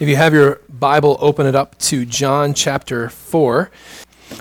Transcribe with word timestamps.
If 0.00 0.08
you 0.08 0.16
have 0.16 0.32
your 0.32 0.62
Bible, 0.70 1.18
open 1.20 1.46
it 1.46 1.54
up 1.54 1.76
to 1.80 2.06
John 2.06 2.54
chapter 2.54 3.10
4. 3.10 3.70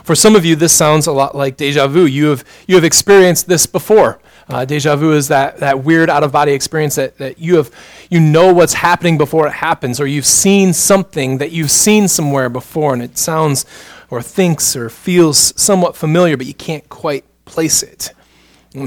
For 0.06 0.16
some 0.16 0.38
of 0.38 0.46
you, 0.46 0.56
this 0.56 0.72
sounds 0.72 1.06
a 1.06 1.12
lot 1.12 1.36
like 1.36 1.58
deja 1.58 1.86
vu. 1.88 2.06
You 2.06 2.28
have, 2.28 2.46
you 2.66 2.76
have 2.76 2.86
experienced 2.86 3.50
this 3.50 3.66
before. 3.66 4.22
Uh, 4.48 4.64
deja 4.64 4.96
vu 4.96 5.12
is 5.12 5.28
that, 5.28 5.58
that 5.58 5.84
weird 5.84 6.10
out 6.10 6.24
of 6.24 6.32
body 6.32 6.54
experience 6.54 6.96
that, 6.96 7.18
that 7.18 7.40
you, 7.40 7.58
have, 7.58 7.72
you 8.10 8.22
know 8.22 8.54
what's 8.54 8.72
happening 8.72 9.18
before 9.18 9.48
it 9.48 9.52
happens, 9.52 10.00
or 10.00 10.08
you've 10.08 10.26
seen 10.26 10.72
something 10.72 11.40
that 11.40 11.52
you've 11.52 11.72
seen 11.72 12.08
somewhere 12.08 12.48
before, 12.48 12.94
and 12.94 13.04
it 13.04 13.18
sounds 13.18 13.66
or 14.10 14.22
thinks 14.22 14.78
or 14.78 14.90
feels 14.90 15.54
somewhat 15.62 15.94
familiar, 15.94 16.38
but 16.38 16.46
you 16.46 16.54
can't 16.54 16.88
quite 16.88 17.26
place 17.44 17.84
it. 17.84 18.14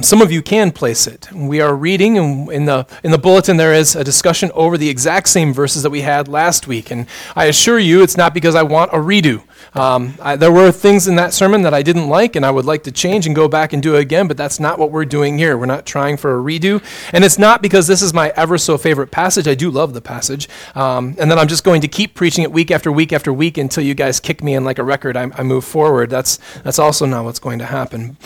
Some 0.03 0.23
of 0.23 0.31
you 0.31 0.43
can 0.43 0.71
place 0.71 1.09
it. 1.09 1.29
We 1.33 1.61
are 1.61 1.75
reading, 1.75 2.17
and 2.17 2.49
in 2.53 2.67
the, 2.67 2.87
in 3.03 3.11
the 3.11 3.19
bulletin, 3.19 3.57
there 3.57 3.75
is 3.75 3.97
a 3.97 4.05
discussion 4.05 4.53
over 4.55 4.79
the 4.79 4.89
exact 4.89 5.29
same 5.29 5.53
verses 5.53 5.83
that 5.83 5.91
we 5.91 6.03
had 6.03 6.29
last 6.29 6.69
week. 6.69 6.93
And 6.93 7.09
I 7.35 7.47
assure 7.47 7.81
you, 7.81 8.01
it's 8.01 8.17
not 8.17 8.33
because 8.33 8.55
I 8.55 8.63
want 8.63 8.93
a 8.93 8.99
redo. 8.99 9.43
Um, 9.75 10.15
I, 10.23 10.37
there 10.37 10.53
were 10.53 10.71
things 10.71 11.09
in 11.09 11.17
that 11.17 11.33
sermon 11.35 11.63
that 11.63 11.75
I 11.75 11.83
didn't 11.83 12.09
like, 12.09 12.37
and 12.37 12.47
I 12.47 12.51
would 12.53 12.65
like 12.65 12.85
to 12.85 12.93
change 12.93 13.27
and 13.27 13.35
go 13.35 13.49
back 13.49 13.73
and 13.73 13.83
do 13.83 13.97
it 13.97 14.01
again, 14.03 14.29
but 14.29 14.37
that's 14.37 14.61
not 14.61 14.79
what 14.79 14.93
we're 14.93 15.05
doing 15.05 15.37
here. 15.37 15.59
We're 15.59 15.67
not 15.67 15.85
trying 15.85 16.17
for 16.17 16.39
a 16.39 16.41
redo. 16.41 16.81
And 17.13 17.25
it's 17.25 17.39
not 17.39 17.61
because 17.61 17.89
this 17.89 18.03
is 18.03 18.15
my 18.15 18.33
ever 18.37 18.59
so 18.59 18.79
favorite 18.79 19.11
passage. 19.11 19.49
I 19.49 19.57
do 19.57 19.69
love 19.69 19.95
the 19.95 20.01
passage. 20.01 20.49
Um, 20.77 21.17
and 21.19 21.29
then 21.29 21.41
I'm 21.41 21.49
just 21.49 21.65
going 21.65 21.81
to 21.81 21.89
keep 21.89 22.15
preaching 22.15 22.45
it 22.45 22.53
week 22.53 22.71
after 22.71 22.93
week 22.93 23.13
after 23.13 23.33
week 23.33 23.59
until 23.59 23.83
you 23.83 23.95
guys 23.95 24.21
kick 24.21 24.45
me 24.45 24.55
in 24.55 24.63
like 24.65 24.79
a 24.79 24.85
record. 24.85 25.17
I, 25.17 25.33
I 25.35 25.43
move 25.43 25.65
forward. 25.65 26.09
That's, 26.09 26.39
that's 26.63 26.79
also 26.79 27.05
not 27.05 27.25
what's 27.25 27.41
going 27.41 27.59
to 27.59 27.67
happen 27.67 28.17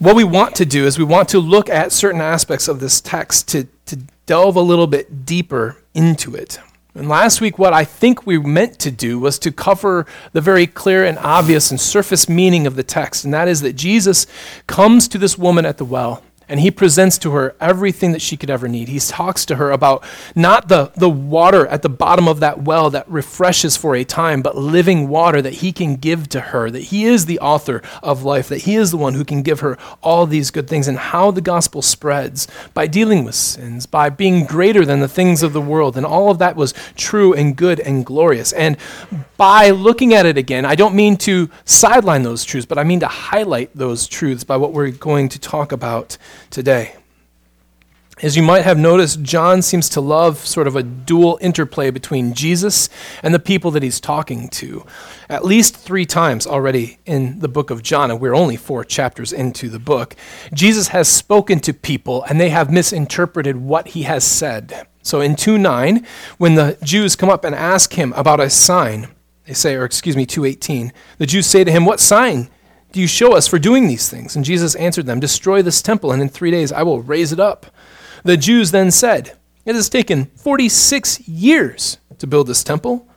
what 0.00 0.16
we 0.16 0.24
want 0.24 0.56
to 0.56 0.64
do 0.64 0.86
is 0.86 0.98
we 0.98 1.04
want 1.04 1.28
to 1.28 1.38
look 1.38 1.68
at 1.68 1.92
certain 1.92 2.22
aspects 2.22 2.68
of 2.68 2.80
this 2.80 3.02
text 3.02 3.48
to, 3.48 3.68
to 3.84 3.96
delve 4.24 4.56
a 4.56 4.60
little 4.60 4.86
bit 4.86 5.26
deeper 5.26 5.76
into 5.92 6.34
it. 6.34 6.58
And 6.94 7.06
last 7.06 7.42
week, 7.42 7.58
what 7.58 7.74
I 7.74 7.84
think 7.84 8.26
we 8.26 8.38
meant 8.38 8.78
to 8.80 8.90
do 8.90 9.18
was 9.18 9.38
to 9.40 9.52
cover 9.52 10.06
the 10.32 10.40
very 10.40 10.66
clear 10.66 11.04
and 11.04 11.18
obvious 11.18 11.70
and 11.70 11.78
surface 11.78 12.30
meaning 12.30 12.66
of 12.66 12.76
the 12.76 12.82
text, 12.82 13.24
and 13.26 13.34
that 13.34 13.46
is 13.46 13.60
that 13.60 13.74
Jesus 13.74 14.26
comes 14.66 15.06
to 15.08 15.18
this 15.18 15.36
woman 15.36 15.66
at 15.66 15.76
the 15.76 15.84
well 15.84 16.22
and 16.50 16.58
he 16.60 16.70
presents 16.70 17.16
to 17.18 17.30
her 17.30 17.54
everything 17.60 18.10
that 18.10 18.20
she 18.20 18.36
could 18.36 18.50
ever 18.50 18.66
need. 18.66 18.88
He 18.88 18.98
talks 18.98 19.46
to 19.46 19.56
her 19.56 19.70
about 19.70 20.04
not 20.34 20.68
the, 20.68 20.90
the 20.96 21.08
water 21.08 21.64
at 21.68 21.82
the 21.82 21.88
bottom 21.88 22.26
of 22.26 22.40
that 22.40 22.62
well 22.62 22.90
that 22.90 23.08
refreshes 23.08 23.76
for 23.76 23.94
a 23.94 24.02
time, 24.02 24.42
but 24.42 24.56
living 24.56 25.08
water 25.08 25.40
that 25.40 25.54
he 25.54 25.70
can 25.70 25.94
give 25.94 26.28
to 26.30 26.40
her, 26.40 26.68
that 26.68 26.82
he 26.82 27.04
is 27.04 27.26
the 27.26 27.38
author 27.38 27.82
of 28.02 28.24
life, 28.24 28.48
that 28.48 28.62
he 28.62 28.74
is 28.74 28.90
the 28.90 28.96
one 28.96 29.14
who 29.14 29.24
can 29.24 29.42
give 29.42 29.60
her 29.60 29.78
all 30.02 30.26
these 30.26 30.50
good 30.50 30.68
things, 30.68 30.88
and 30.88 30.98
how 30.98 31.30
the 31.30 31.40
gospel 31.40 31.82
spreads 31.82 32.48
by 32.74 32.88
dealing 32.88 33.24
with 33.24 33.36
sins, 33.36 33.86
by 33.86 34.10
being 34.10 34.44
greater 34.44 34.84
than 34.84 34.98
the 34.98 35.08
things 35.08 35.44
of 35.44 35.52
the 35.52 35.60
world. 35.60 35.96
And 35.96 36.04
all 36.04 36.30
of 36.30 36.38
that 36.38 36.56
was 36.56 36.74
true 36.96 37.32
and 37.32 37.56
good 37.56 37.78
and 37.78 38.04
glorious. 38.04 38.52
And 38.52 38.76
by 39.36 39.70
looking 39.70 40.14
at 40.14 40.26
it 40.26 40.36
again, 40.36 40.64
I 40.64 40.74
don't 40.74 40.96
mean 40.96 41.16
to 41.18 41.48
sideline 41.64 42.24
those 42.24 42.44
truths, 42.44 42.66
but 42.66 42.76
I 42.76 42.82
mean 42.82 43.00
to 43.00 43.06
highlight 43.06 43.70
those 43.72 44.08
truths 44.08 44.42
by 44.42 44.56
what 44.56 44.72
we're 44.72 44.90
going 44.90 45.28
to 45.28 45.38
talk 45.38 45.70
about 45.70 46.18
today. 46.48 46.96
As 48.22 48.36
you 48.36 48.42
might 48.42 48.64
have 48.64 48.76
noticed, 48.76 49.22
John 49.22 49.62
seems 49.62 49.88
to 49.90 50.00
love 50.02 50.36
sort 50.38 50.66
of 50.66 50.76
a 50.76 50.82
dual 50.82 51.38
interplay 51.40 51.90
between 51.90 52.34
Jesus 52.34 52.90
and 53.22 53.32
the 53.32 53.38
people 53.38 53.70
that 53.70 53.82
he's 53.82 53.98
talking 53.98 54.48
to. 54.50 54.84
At 55.30 55.46
least 55.46 55.74
three 55.74 56.04
times 56.04 56.46
already 56.46 56.98
in 57.06 57.38
the 57.38 57.48
book 57.48 57.70
of 57.70 57.82
John, 57.82 58.10
and 58.10 58.20
we're 58.20 58.34
only 58.34 58.56
four 58.56 58.84
chapters 58.84 59.32
into 59.32 59.70
the 59.70 59.78
book, 59.78 60.16
Jesus 60.52 60.88
has 60.88 61.08
spoken 61.08 61.60
to 61.60 61.72
people 61.72 62.22
and 62.24 62.38
they 62.38 62.50
have 62.50 62.70
misinterpreted 62.70 63.56
what 63.56 63.88
he 63.88 64.02
has 64.02 64.22
said. 64.22 64.86
So 65.02 65.22
in 65.22 65.34
2 65.34 65.56
9, 65.56 66.06
when 66.36 66.56
the 66.56 66.76
Jews 66.82 67.16
come 67.16 67.30
up 67.30 67.42
and 67.44 67.54
ask 67.54 67.94
him 67.94 68.12
about 68.14 68.38
a 68.38 68.50
sign, 68.50 69.08
they 69.46 69.54
say, 69.54 69.76
or 69.76 69.86
excuse 69.86 70.14
me, 70.14 70.26
218, 70.26 70.92
the 71.16 71.26
Jews 71.26 71.46
say 71.46 71.64
to 71.64 71.72
him, 71.72 71.86
What 71.86 72.00
sign 72.00 72.50
do 72.92 73.00
you 73.00 73.06
show 73.06 73.36
us 73.36 73.46
for 73.46 73.58
doing 73.58 73.86
these 73.86 74.08
things? 74.08 74.34
And 74.36 74.44
Jesus 74.44 74.74
answered 74.74 75.06
them, 75.06 75.20
Destroy 75.20 75.62
this 75.62 75.82
temple, 75.82 76.12
and 76.12 76.20
in 76.20 76.28
three 76.28 76.50
days 76.50 76.72
I 76.72 76.82
will 76.82 77.02
raise 77.02 77.32
it 77.32 77.40
up. 77.40 77.66
The 78.24 78.36
Jews 78.36 78.70
then 78.70 78.90
said, 78.90 79.36
It 79.64 79.74
has 79.74 79.88
taken 79.88 80.26
46 80.26 81.28
years 81.28 81.98
to 82.18 82.26
build 82.26 82.46
this 82.46 82.64
temple, 82.64 83.08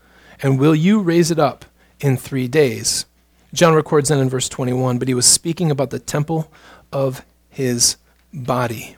and 0.41 0.59
will 0.59 0.75
you 0.75 0.99
raise 0.99 1.31
it 1.31 1.39
up 1.39 1.65
in 1.99 2.17
three 2.17 2.47
days? 2.47 3.05
John 3.53 3.73
records 3.73 4.09
then 4.09 4.19
in 4.19 4.29
verse 4.29 4.49
21, 4.49 4.97
but 4.97 5.07
he 5.07 5.13
was 5.13 5.25
speaking 5.25 5.69
about 5.71 5.89
the 5.89 5.99
temple 5.99 6.51
of 6.91 7.25
his 7.49 7.97
body. 8.33 8.95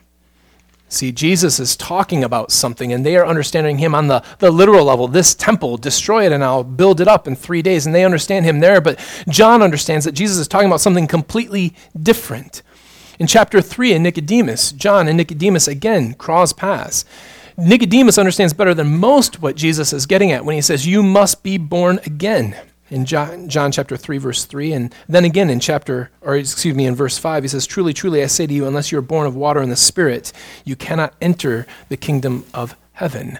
See, 0.96 1.12
Jesus 1.12 1.60
is 1.60 1.76
talking 1.76 2.24
about 2.24 2.50
something, 2.50 2.92
and 2.92 3.04
they 3.04 3.16
are 3.16 3.26
understanding 3.26 3.78
him 3.78 3.94
on 3.94 4.06
the, 4.06 4.22
the 4.38 4.50
literal 4.50 4.86
level. 4.86 5.08
This 5.08 5.34
temple, 5.34 5.76
destroy 5.76 6.24
it, 6.24 6.32
and 6.32 6.42
I'll 6.42 6.64
build 6.64 7.00
it 7.00 7.08
up 7.08 7.28
in 7.28 7.36
three 7.36 7.60
days. 7.60 7.84
And 7.84 7.94
they 7.94 8.04
understand 8.04 8.46
him 8.46 8.60
there. 8.60 8.80
But 8.80 8.98
John 9.28 9.62
understands 9.62 10.04
that 10.06 10.12
Jesus 10.12 10.38
is 10.38 10.48
talking 10.48 10.66
about 10.66 10.80
something 10.80 11.06
completely 11.06 11.74
different. 12.00 12.62
In 13.18 13.26
chapter 13.26 13.60
3, 13.60 13.92
in 13.92 14.02
Nicodemus, 14.02 14.72
John 14.72 15.06
and 15.06 15.16
Nicodemus 15.16 15.68
again 15.68 16.14
cross 16.14 16.52
paths. 16.52 17.04
Nicodemus 17.58 18.18
understands 18.18 18.52
better 18.52 18.74
than 18.74 18.98
most 18.98 19.40
what 19.40 19.56
Jesus 19.56 19.92
is 19.92 20.06
getting 20.06 20.32
at 20.32 20.44
when 20.44 20.54
he 20.54 20.62
says, 20.62 20.86
You 20.86 21.02
must 21.02 21.42
be 21.42 21.58
born 21.58 22.00
again 22.04 22.56
in 22.90 23.04
John, 23.04 23.48
John, 23.48 23.72
chapter 23.72 23.96
3 23.96 24.18
verse 24.18 24.44
3 24.44 24.72
and 24.72 24.94
then 25.08 25.24
again 25.24 25.50
in 25.50 25.60
chapter 25.60 26.10
or 26.20 26.36
excuse 26.36 26.74
me 26.74 26.86
in 26.86 26.94
verse 26.94 27.18
5 27.18 27.44
he 27.44 27.48
says 27.48 27.66
truly 27.66 27.92
truly 27.92 28.22
I 28.22 28.26
say 28.26 28.46
to 28.46 28.54
you 28.54 28.66
unless 28.66 28.92
you 28.92 28.98
are 28.98 29.02
born 29.02 29.26
of 29.26 29.34
water 29.34 29.60
and 29.60 29.72
the 29.72 29.76
spirit 29.76 30.32
you 30.64 30.76
cannot 30.76 31.14
enter 31.20 31.66
the 31.88 31.96
kingdom 31.96 32.44
of 32.54 32.76
heaven 32.92 33.38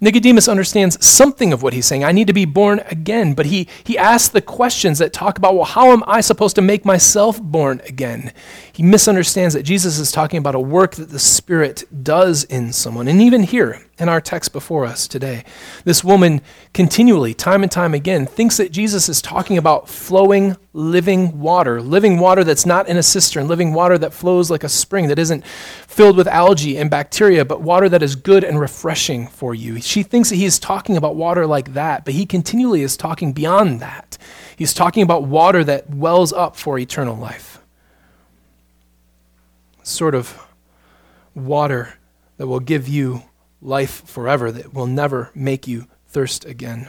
Nicodemus 0.00 0.46
understands 0.46 1.04
something 1.04 1.52
of 1.52 1.62
what 1.62 1.72
he's 1.72 1.86
saying. 1.86 2.04
I 2.04 2.12
need 2.12 2.28
to 2.28 2.32
be 2.32 2.44
born 2.44 2.80
again. 2.86 3.34
But 3.34 3.46
he, 3.46 3.66
he 3.82 3.98
asks 3.98 4.28
the 4.28 4.40
questions 4.40 4.98
that 4.98 5.12
talk 5.12 5.38
about, 5.38 5.54
well, 5.54 5.64
how 5.64 5.90
am 5.90 6.04
I 6.06 6.20
supposed 6.20 6.54
to 6.56 6.62
make 6.62 6.84
myself 6.84 7.42
born 7.42 7.80
again? 7.84 8.32
He 8.72 8.82
misunderstands 8.82 9.54
that 9.54 9.64
Jesus 9.64 9.98
is 9.98 10.12
talking 10.12 10.38
about 10.38 10.54
a 10.54 10.60
work 10.60 10.94
that 10.94 11.10
the 11.10 11.18
Spirit 11.18 11.84
does 12.04 12.44
in 12.44 12.72
someone. 12.72 13.08
And 13.08 13.20
even 13.20 13.42
here, 13.42 13.84
in 13.98 14.08
our 14.08 14.20
text 14.20 14.52
before 14.52 14.84
us 14.84 15.08
today, 15.08 15.44
this 15.84 16.04
woman 16.04 16.40
continually, 16.72 17.34
time 17.34 17.62
and 17.62 17.72
time 17.72 17.94
again, 17.94 18.26
thinks 18.26 18.56
that 18.56 18.70
Jesus 18.70 19.08
is 19.08 19.20
talking 19.20 19.58
about 19.58 19.88
flowing, 19.88 20.56
living 20.72 21.40
water, 21.40 21.82
living 21.82 22.18
water 22.18 22.44
that's 22.44 22.64
not 22.64 22.88
in 22.88 22.96
a 22.96 23.02
cistern, 23.02 23.48
living 23.48 23.72
water 23.72 23.98
that 23.98 24.12
flows 24.12 24.50
like 24.50 24.62
a 24.62 24.68
spring, 24.68 25.08
that 25.08 25.18
isn't 25.18 25.44
filled 25.44 26.16
with 26.16 26.28
algae 26.28 26.78
and 26.78 26.90
bacteria, 26.90 27.44
but 27.44 27.60
water 27.60 27.88
that 27.88 28.02
is 28.02 28.14
good 28.14 28.44
and 28.44 28.60
refreshing 28.60 29.26
for 29.26 29.54
you. 29.54 29.80
She 29.80 30.02
thinks 30.02 30.30
that 30.30 30.36
he 30.36 30.44
is 30.44 30.58
talking 30.58 30.96
about 30.96 31.16
water 31.16 31.46
like 31.46 31.74
that, 31.74 32.04
but 32.04 32.14
he 32.14 32.24
continually 32.24 32.82
is 32.82 32.96
talking 32.96 33.32
beyond 33.32 33.80
that. 33.80 34.16
He's 34.56 34.74
talking 34.74 35.02
about 35.02 35.24
water 35.24 35.64
that 35.64 35.90
wells 35.90 36.32
up 36.32 36.56
for 36.56 36.78
eternal 36.78 37.16
life. 37.16 37.58
Sort 39.82 40.14
of 40.14 40.46
water 41.34 41.94
that 42.36 42.46
will 42.46 42.60
give 42.60 42.86
you 42.88 43.22
life 43.60 44.06
forever, 44.06 44.52
that 44.52 44.74
will 44.74 44.86
never 44.86 45.30
make 45.34 45.66
you 45.66 45.86
thirst 46.06 46.44
again. 46.44 46.88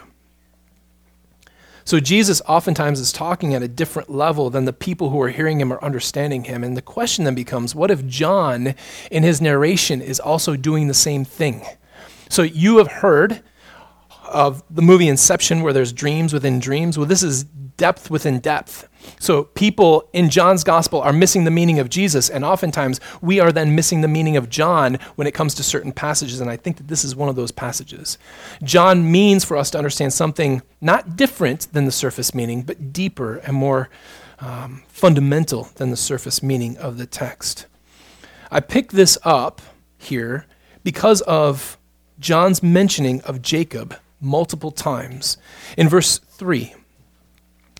So 1.90 2.00
Jesus 2.00 2.40
oftentimes 2.48 3.00
is 3.00 3.12
talking 3.12 3.56
at 3.56 3.64
a 3.64 3.68
different 3.68 4.12
level 4.12 4.52
than 4.52 4.66
the 4.66 4.74
people 4.74 5.10
who 5.10 5.20
are 5.22 5.30
hearing 5.30 5.60
him 5.60 5.74
or 5.74 5.84
understanding 5.84 6.44
him. 6.44 6.64
And 6.64 6.78
the 6.78 6.84
question 6.84 7.26
then 7.26 7.34
becomes 7.34 7.74
what 7.74 7.90
if 7.90 8.06
John, 8.06 8.76
in 9.10 9.24
his 9.24 9.42
narration, 9.42 10.00
is 10.00 10.20
also 10.20 10.56
doing 10.56 10.88
the 10.88 10.94
same 10.94 11.26
thing? 11.26 11.66
So 12.30 12.44
you 12.44 12.78
have 12.78 12.88
heard 12.88 13.42
of 14.24 14.64
the 14.70 14.84
movie 14.84 15.08
Inception 15.08 15.64
where 15.64 15.74
there's 15.74 15.92
dreams 15.92 16.32
within 16.32 16.60
dreams. 16.60 16.96
Well, 16.96 17.08
this 17.08 17.24
is 17.24 17.46
depth 17.80 18.12
within 18.12 18.40
depth. 18.40 18.88
So 19.18 19.46
people 19.46 20.08
in 20.14 20.30
John's 20.30 20.64
gospel 20.64 21.02
are 21.02 21.14
missing 21.14 21.46
the 21.46 21.52
meaning 21.52 21.80
of 21.80 21.90
Jesus, 21.90 22.30
and 22.30 22.46
oftentimes 22.46 23.00
we 23.22 23.40
are 23.40 23.52
then 23.52 23.74
missing 23.74 24.02
the 24.02 24.08
meaning 24.08 24.38
of 24.38 24.50
John 24.50 25.00
when 25.16 25.26
it 25.26 25.34
comes 25.34 25.56
to 25.56 25.64
certain 25.64 25.94
passages, 25.94 26.42
and 26.42 26.50
I 26.50 26.58
think 26.58 26.78
that 26.78 26.90
this 26.90 27.04
is 27.04 27.16
one 27.16 27.30
of 27.30 27.36
those 27.36 27.52
passages. 27.52 28.18
John 28.62 29.10
means 29.10 29.46
for 29.46 29.58
us 29.58 29.72
to 29.72 29.78
understand 29.78 30.14
something 30.14 30.62
not 30.82 31.16
different 31.16 31.72
than 31.72 31.86
the 31.86 31.92
surface 31.92 32.36
meaning, 32.36 32.62
but 32.62 32.94
deeper 32.94 33.38
and 33.38 33.56
more 33.56 33.90
um, 34.40 34.84
fundamental 34.90 35.70
than 35.76 35.90
the 35.90 35.98
surface 35.98 36.44
meaning 36.44 36.78
of 36.78 36.98
the 36.98 37.06
text. 37.06 37.66
I 38.52 38.60
pick 38.60 38.92
this 38.92 39.18
up 39.24 39.62
here 39.98 40.46
because 40.84 41.22
of 41.22 41.78
John's 42.20 42.62
mentioning 42.62 43.22
of 43.22 43.42
Jacob 43.42 43.96
multiple 44.20 44.72
times. 44.72 45.38
In 45.78 45.88
verse 45.88 46.18
3, 46.18 46.74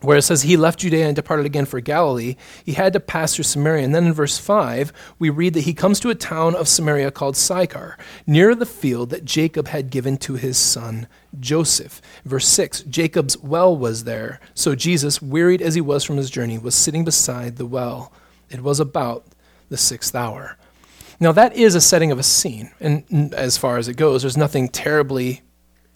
where 0.02 0.18
it 0.18 0.22
says 0.22 0.42
he 0.42 0.56
left 0.56 0.80
Judea 0.80 1.08
and 1.08 1.16
departed 1.16 1.46
again 1.46 1.66
for 1.66 1.80
Galilee, 1.82 2.36
he 2.64 2.74
had 2.74 2.94
to 2.94 3.00
pass 3.00 3.36
through 3.36 3.44
Samaria. 3.44 3.84
And 3.84 3.94
then 3.94 4.08
in 4.08 4.14
verse 4.14 4.38
5, 4.38 4.94
we 5.20 5.30
read 5.30 5.54
that 5.56 5.62
he 5.62 5.74
comes 5.74 6.00
to 6.00 6.10
a 6.10 6.16
town 6.16 6.56
of 6.56 6.68
Samaria 6.68 7.12
called 7.12 7.36
Sychar, 7.36 7.98
near 8.26 8.56
the 8.56 8.66
field 8.66 9.10
that 9.10 9.26
Jacob 9.26 9.68
had 9.68 9.90
given 9.90 10.18
to 10.18 10.36
his 10.36 10.58
son 10.58 11.08
Joseph. 11.40 12.02
Verse 12.24 12.48
6, 12.48 12.84
Jacob's 12.84 13.38
well 13.38 13.76
was 13.76 14.06
there. 14.06 14.40
So 14.54 14.74
Jesus, 14.74 15.22
wearied 15.22 15.62
as 15.62 15.76
he 15.76 15.82
was 15.82 16.04
from 16.04 16.18
his 16.18 16.30
journey, 16.30 16.58
was 16.58 16.76
sitting 16.76 17.04
beside 17.04 17.58
the 17.58 17.66
well. 17.66 18.14
It 18.50 18.62
was 18.62 18.80
about 18.80 19.26
the 19.70 19.78
sixth 19.78 20.16
hour. 20.16 20.58
Now, 21.20 21.34
that 21.34 21.56
is 21.56 21.76
a 21.76 21.82
setting 21.82 22.12
of 22.12 22.20
a 22.20 22.24
scene. 22.24 22.72
And 22.80 23.34
as 23.34 23.58
far 23.58 23.78
as 23.78 23.88
it 23.88 23.98
goes, 23.98 24.22
there's 24.22 24.38
nothing 24.38 24.70
terribly 24.70 25.42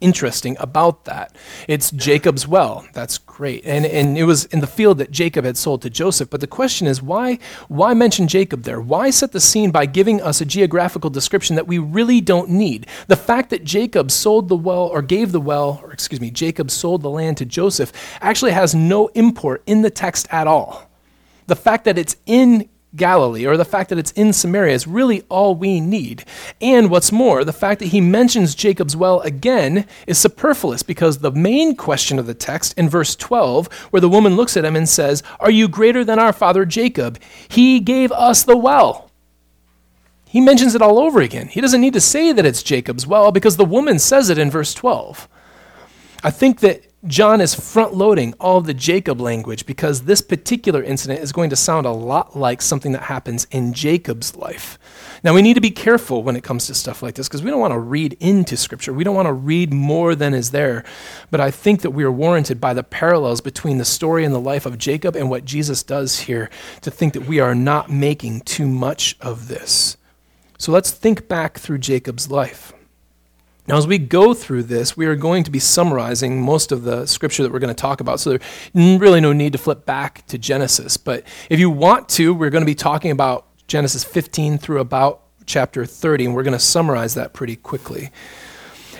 interesting 0.03 0.57
about 0.59 1.05
that. 1.05 1.35
It's 1.67 1.89
Jacob's 1.91 2.47
well. 2.47 2.85
That's 2.93 3.17
great. 3.17 3.65
And, 3.65 3.85
and 3.85 4.17
it 4.17 4.25
was 4.25 4.45
in 4.45 4.59
the 4.59 4.67
field 4.67 4.97
that 4.99 5.09
Jacob 5.09 5.45
had 5.45 5.57
sold 5.57 5.81
to 5.81 5.89
Joseph. 5.89 6.29
But 6.29 6.41
the 6.41 6.47
question 6.47 6.85
is, 6.85 7.01
why, 7.01 7.39
why 7.69 7.93
mention 7.93 8.27
Jacob 8.27 8.63
there? 8.63 8.81
Why 8.81 9.09
set 9.09 9.31
the 9.31 9.39
scene 9.39 9.71
by 9.71 9.85
giving 9.85 10.21
us 10.21 10.41
a 10.41 10.45
geographical 10.45 11.09
description 11.09 11.55
that 11.55 11.67
we 11.67 11.79
really 11.79 12.19
don't 12.19 12.49
need? 12.49 12.85
The 13.07 13.15
fact 13.15 13.49
that 13.49 13.63
Jacob 13.63 14.11
sold 14.11 14.49
the 14.49 14.57
well, 14.57 14.87
or 14.87 15.01
gave 15.01 15.31
the 15.31 15.41
well, 15.41 15.79
or 15.81 15.93
excuse 15.93 16.19
me, 16.19 16.29
Jacob 16.29 16.69
sold 16.69 17.01
the 17.01 17.09
land 17.09 17.37
to 17.37 17.45
Joseph, 17.45 17.93
actually 18.21 18.51
has 18.51 18.75
no 18.75 19.07
import 19.15 19.63
in 19.65 19.81
the 19.81 19.89
text 19.89 20.27
at 20.29 20.47
all. 20.47 20.89
The 21.47 21.55
fact 21.55 21.85
that 21.85 21.97
it's 21.97 22.17
in 22.25 22.69
Galilee 22.95 23.45
or 23.45 23.57
the 23.57 23.65
fact 23.65 23.89
that 23.89 23.97
it's 23.97 24.11
in 24.11 24.33
Samaria 24.33 24.73
is 24.73 24.87
really 24.87 25.21
all 25.29 25.55
we 25.55 25.79
need. 25.79 26.23
And 26.61 26.89
what's 26.89 27.11
more, 27.11 27.43
the 27.43 27.53
fact 27.53 27.79
that 27.79 27.87
he 27.87 28.01
mentions 28.01 28.55
Jacob's 28.55 28.95
well 28.95 29.21
again 29.21 29.87
is 30.07 30.17
superfluous 30.17 30.83
because 30.83 31.19
the 31.19 31.31
main 31.31 31.75
question 31.75 32.19
of 32.19 32.27
the 32.27 32.33
text 32.33 32.77
in 32.77 32.89
verse 32.89 33.15
12, 33.15 33.71
where 33.91 34.01
the 34.01 34.09
woman 34.09 34.35
looks 34.35 34.55
at 34.55 34.65
him 34.65 34.75
and 34.75 34.87
says, 34.87 35.23
Are 35.39 35.51
you 35.51 35.67
greater 35.67 36.03
than 36.03 36.19
our 36.19 36.33
father 36.33 36.65
Jacob? 36.65 37.19
He 37.47 37.79
gave 37.79 38.11
us 38.11 38.43
the 38.43 38.57
well. 38.57 39.09
He 40.27 40.41
mentions 40.41 40.73
it 40.73 40.81
all 40.81 40.97
over 40.97 41.21
again. 41.21 41.47
He 41.47 41.61
doesn't 41.61 41.81
need 41.81 41.93
to 41.93 42.01
say 42.01 42.31
that 42.31 42.45
it's 42.45 42.63
Jacob's 42.63 43.05
well 43.05 43.31
because 43.31 43.57
the 43.57 43.65
woman 43.65 43.99
says 43.99 44.29
it 44.31 44.39
in 44.39 44.49
verse 44.49 44.73
12. 44.73 45.27
I 46.23 46.31
think 46.31 46.61
that 46.61 46.92
John 47.05 47.41
is 47.41 47.53
front 47.53 47.93
loading 47.93 48.33
all 48.39 48.61
the 48.61 48.73
Jacob 48.73 49.19
language 49.19 49.65
because 49.65 50.03
this 50.03 50.21
particular 50.21 50.81
incident 50.81 51.19
is 51.19 51.33
going 51.33 51.49
to 51.49 51.55
sound 51.57 51.85
a 51.85 51.91
lot 51.91 52.37
like 52.37 52.61
something 52.61 52.93
that 52.93 53.03
happens 53.03 53.45
in 53.51 53.73
Jacob's 53.73 54.37
life. 54.37 54.79
Now, 55.21 55.33
we 55.33 55.41
need 55.41 55.55
to 55.55 55.61
be 55.61 55.69
careful 55.69 56.23
when 56.23 56.37
it 56.37 56.45
comes 56.45 56.65
to 56.67 56.73
stuff 56.73 57.03
like 57.03 57.15
this 57.15 57.27
because 57.27 57.43
we 57.43 57.51
don't 57.51 57.59
want 57.59 57.73
to 57.73 57.79
read 57.79 58.15
into 58.21 58.55
Scripture. 58.55 58.93
We 58.93 59.03
don't 59.03 59.15
want 59.15 59.25
to 59.25 59.33
read 59.33 59.73
more 59.73 60.15
than 60.15 60.33
is 60.33 60.51
there. 60.51 60.85
But 61.29 61.41
I 61.41 61.51
think 61.51 61.81
that 61.81 61.91
we 61.91 62.05
are 62.05 62.11
warranted 62.11 62.61
by 62.61 62.73
the 62.73 62.83
parallels 62.83 63.41
between 63.41 63.79
the 63.79 63.85
story 63.85 64.23
and 64.23 64.33
the 64.33 64.39
life 64.39 64.65
of 64.65 64.77
Jacob 64.77 65.17
and 65.17 65.29
what 65.29 65.43
Jesus 65.43 65.83
does 65.83 66.21
here 66.21 66.49
to 66.81 66.89
think 66.89 67.11
that 67.13 67.27
we 67.27 67.41
are 67.41 67.53
not 67.53 67.91
making 67.91 68.41
too 68.41 68.67
much 68.67 69.17
of 69.19 69.49
this. 69.49 69.97
So 70.57 70.71
let's 70.71 70.91
think 70.91 71.27
back 71.27 71.57
through 71.57 71.79
Jacob's 71.79 72.31
life. 72.31 72.72
Now, 73.65 73.77
as 73.77 73.87
we 73.87 73.97
go 73.97 74.33
through 74.33 74.63
this, 74.63 74.97
we 74.97 75.05
are 75.05 75.15
going 75.15 75.45
to 75.45 75.51
be 75.51 75.59
summarizing 75.59 76.41
most 76.41 76.73
of 76.73 76.83
the 76.83 77.05
scripture 77.05 77.43
that 77.43 77.51
we're 77.51 77.59
going 77.59 77.73
to 77.73 77.81
talk 77.81 78.01
about. 78.01 78.19
So, 78.19 78.31
there's 78.31 78.99
really 78.99 79.21
no 79.21 79.31
need 79.31 79.53
to 79.53 79.57
flip 79.57 79.85
back 79.85 80.25
to 80.27 80.37
Genesis. 80.37 80.97
But 80.97 81.23
if 81.49 81.59
you 81.59 81.69
want 81.69 82.09
to, 82.09 82.33
we're 82.33 82.49
going 82.49 82.63
to 82.63 82.65
be 82.65 82.75
talking 82.75 83.11
about 83.11 83.45
Genesis 83.67 84.03
15 84.03 84.57
through 84.57 84.81
about 84.81 85.21
chapter 85.45 85.85
30, 85.85 86.25
and 86.25 86.35
we're 86.35 86.43
going 86.43 86.53
to 86.53 86.59
summarize 86.59 87.13
that 87.15 87.33
pretty 87.33 87.55
quickly. 87.55 88.11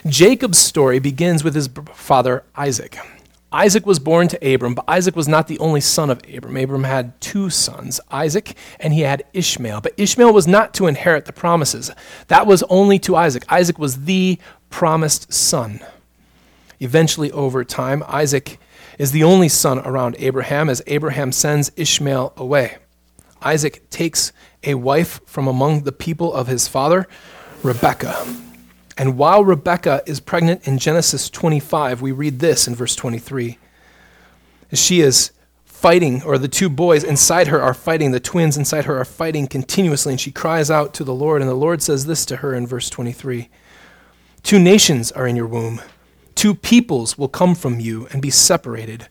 Jacob's 0.08 0.58
story 0.58 1.00
begins 1.00 1.44
with 1.44 1.56
his 1.56 1.70
father 1.94 2.44
Isaac. 2.56 2.98
Isaac 3.54 3.86
was 3.86 4.00
born 4.00 4.28
to 4.30 4.54
Abram, 4.54 4.74
but 4.74 4.86
Isaac 4.88 5.16
was 5.16 5.28
not 5.28 5.48
the 5.48 5.60
only 5.60 5.80
son 5.80 6.10
of 6.10 6.22
Abram. 6.34 6.58
Abram 6.58 6.84
had 6.86 7.22
two 7.22 7.52
sons, 7.52 8.02
Isaac 8.10 8.58
and 8.80 8.94
he 8.94 9.02
had 9.02 9.24
Ishmael. 9.32 9.80
But 9.82 9.94
Ishmael 9.96 10.34
was 10.34 10.48
not 10.48 10.74
to 10.74 10.88
inherit 10.88 11.26
the 11.26 11.34
promises. 11.34 11.92
That 12.30 12.48
was 12.48 12.64
only 12.64 12.98
to 13.00 13.16
Isaac. 13.16 13.46
Isaac 13.50 13.78
was 13.78 14.06
the 14.06 14.40
promised 14.72 15.32
son. 15.32 15.82
Eventually, 16.80 17.32
over 17.32 17.64
time, 17.64 18.04
Isaac 18.08 18.60
is 18.98 19.12
the 19.12 19.24
only 19.24 19.50
son 19.50 19.80
around 19.80 20.16
Abraham 20.18 20.68
as 20.68 20.82
Abraham 20.88 21.32
sends 21.32 21.72
Ishmael 21.76 22.34
away. 22.36 22.78
Isaac 23.44 23.88
takes 23.92 24.32
a 24.64 24.74
wife 24.74 25.20
from 25.28 25.48
among 25.48 25.84
the 25.84 25.92
people 25.92 26.34
of 26.34 26.48
his 26.48 26.68
father, 26.68 27.08
Rebekah. 27.62 28.26
And 28.98 29.18
while 29.18 29.44
Rebekah 29.44 30.04
is 30.06 30.20
pregnant 30.20 30.68
in 30.68 30.78
Genesis 30.78 31.30
25, 31.30 32.02
we 32.02 32.12
read 32.12 32.40
this 32.40 32.68
in 32.68 32.76
verse 32.76 32.96
23. 32.96 33.58
She 34.74 35.02
is 35.02 35.32
fighting, 35.66 36.22
or 36.24 36.38
the 36.38 36.48
two 36.48 36.70
boys 36.70 37.04
inside 37.04 37.48
her 37.48 37.62
are 37.62 37.74
fighting, 37.74 38.12
the 38.12 38.20
twins 38.20 38.56
inside 38.56 38.86
her 38.86 39.00
are 39.00 39.06
fighting 39.06 39.48
continuously, 39.48 40.14
and 40.14 40.22
she 40.22 40.32
cries 40.32 40.70
out 40.70 40.94
to 40.94 41.04
the 41.04 41.14
Lord. 41.14 41.42
And 41.42 41.50
the 41.50 41.56
Lord 41.56 41.82
says 41.82 42.06
this 42.06 42.26
to 42.28 42.38
her 42.38 42.54
in 42.54 42.68
verse 42.68 42.90
23 42.90 43.50
Two 44.44 44.60
nations 44.60 45.12
are 45.12 45.28
in 45.28 45.36
your 45.36 45.48
womb, 45.48 45.82
two 46.36 46.54
peoples 46.54 47.18
will 47.18 47.28
come 47.28 47.56
from 47.56 47.80
you 47.80 48.08
and 48.12 48.22
be 48.22 48.30
separated. 48.30 49.08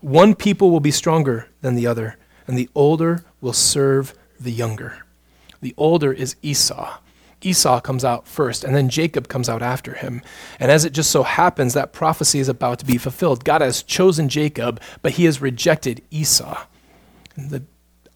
One 0.00 0.34
people 0.34 0.70
will 0.70 0.80
be 0.80 0.90
stronger 0.90 1.48
than 1.60 1.74
the 1.74 1.86
other, 1.86 2.16
and 2.46 2.56
the 2.56 2.68
older 2.74 3.24
will 3.40 3.52
serve 3.52 4.14
the 4.38 4.52
younger. 4.52 5.04
The 5.60 5.74
older 5.76 6.12
is 6.12 6.36
Esau 6.42 6.98
Esau 7.46 7.80
comes 7.80 8.04
out 8.04 8.26
first, 8.26 8.64
and 8.64 8.74
then 8.74 8.88
Jacob 8.88 9.28
comes 9.28 9.48
out 9.48 9.62
after 9.62 9.94
him. 9.94 10.22
And 10.58 10.70
as 10.70 10.84
it 10.84 10.92
just 10.92 11.10
so 11.10 11.22
happens, 11.22 11.74
that 11.74 11.92
prophecy 11.92 12.40
is 12.40 12.48
about 12.48 12.80
to 12.80 12.84
be 12.84 12.98
fulfilled. 12.98 13.44
God 13.44 13.60
has 13.60 13.82
chosen 13.82 14.28
Jacob, 14.28 14.80
but 15.02 15.12
he 15.12 15.24
has 15.26 15.40
rejected 15.40 16.02
Esau. 16.10 16.64
And 17.36 17.50
the 17.50 17.62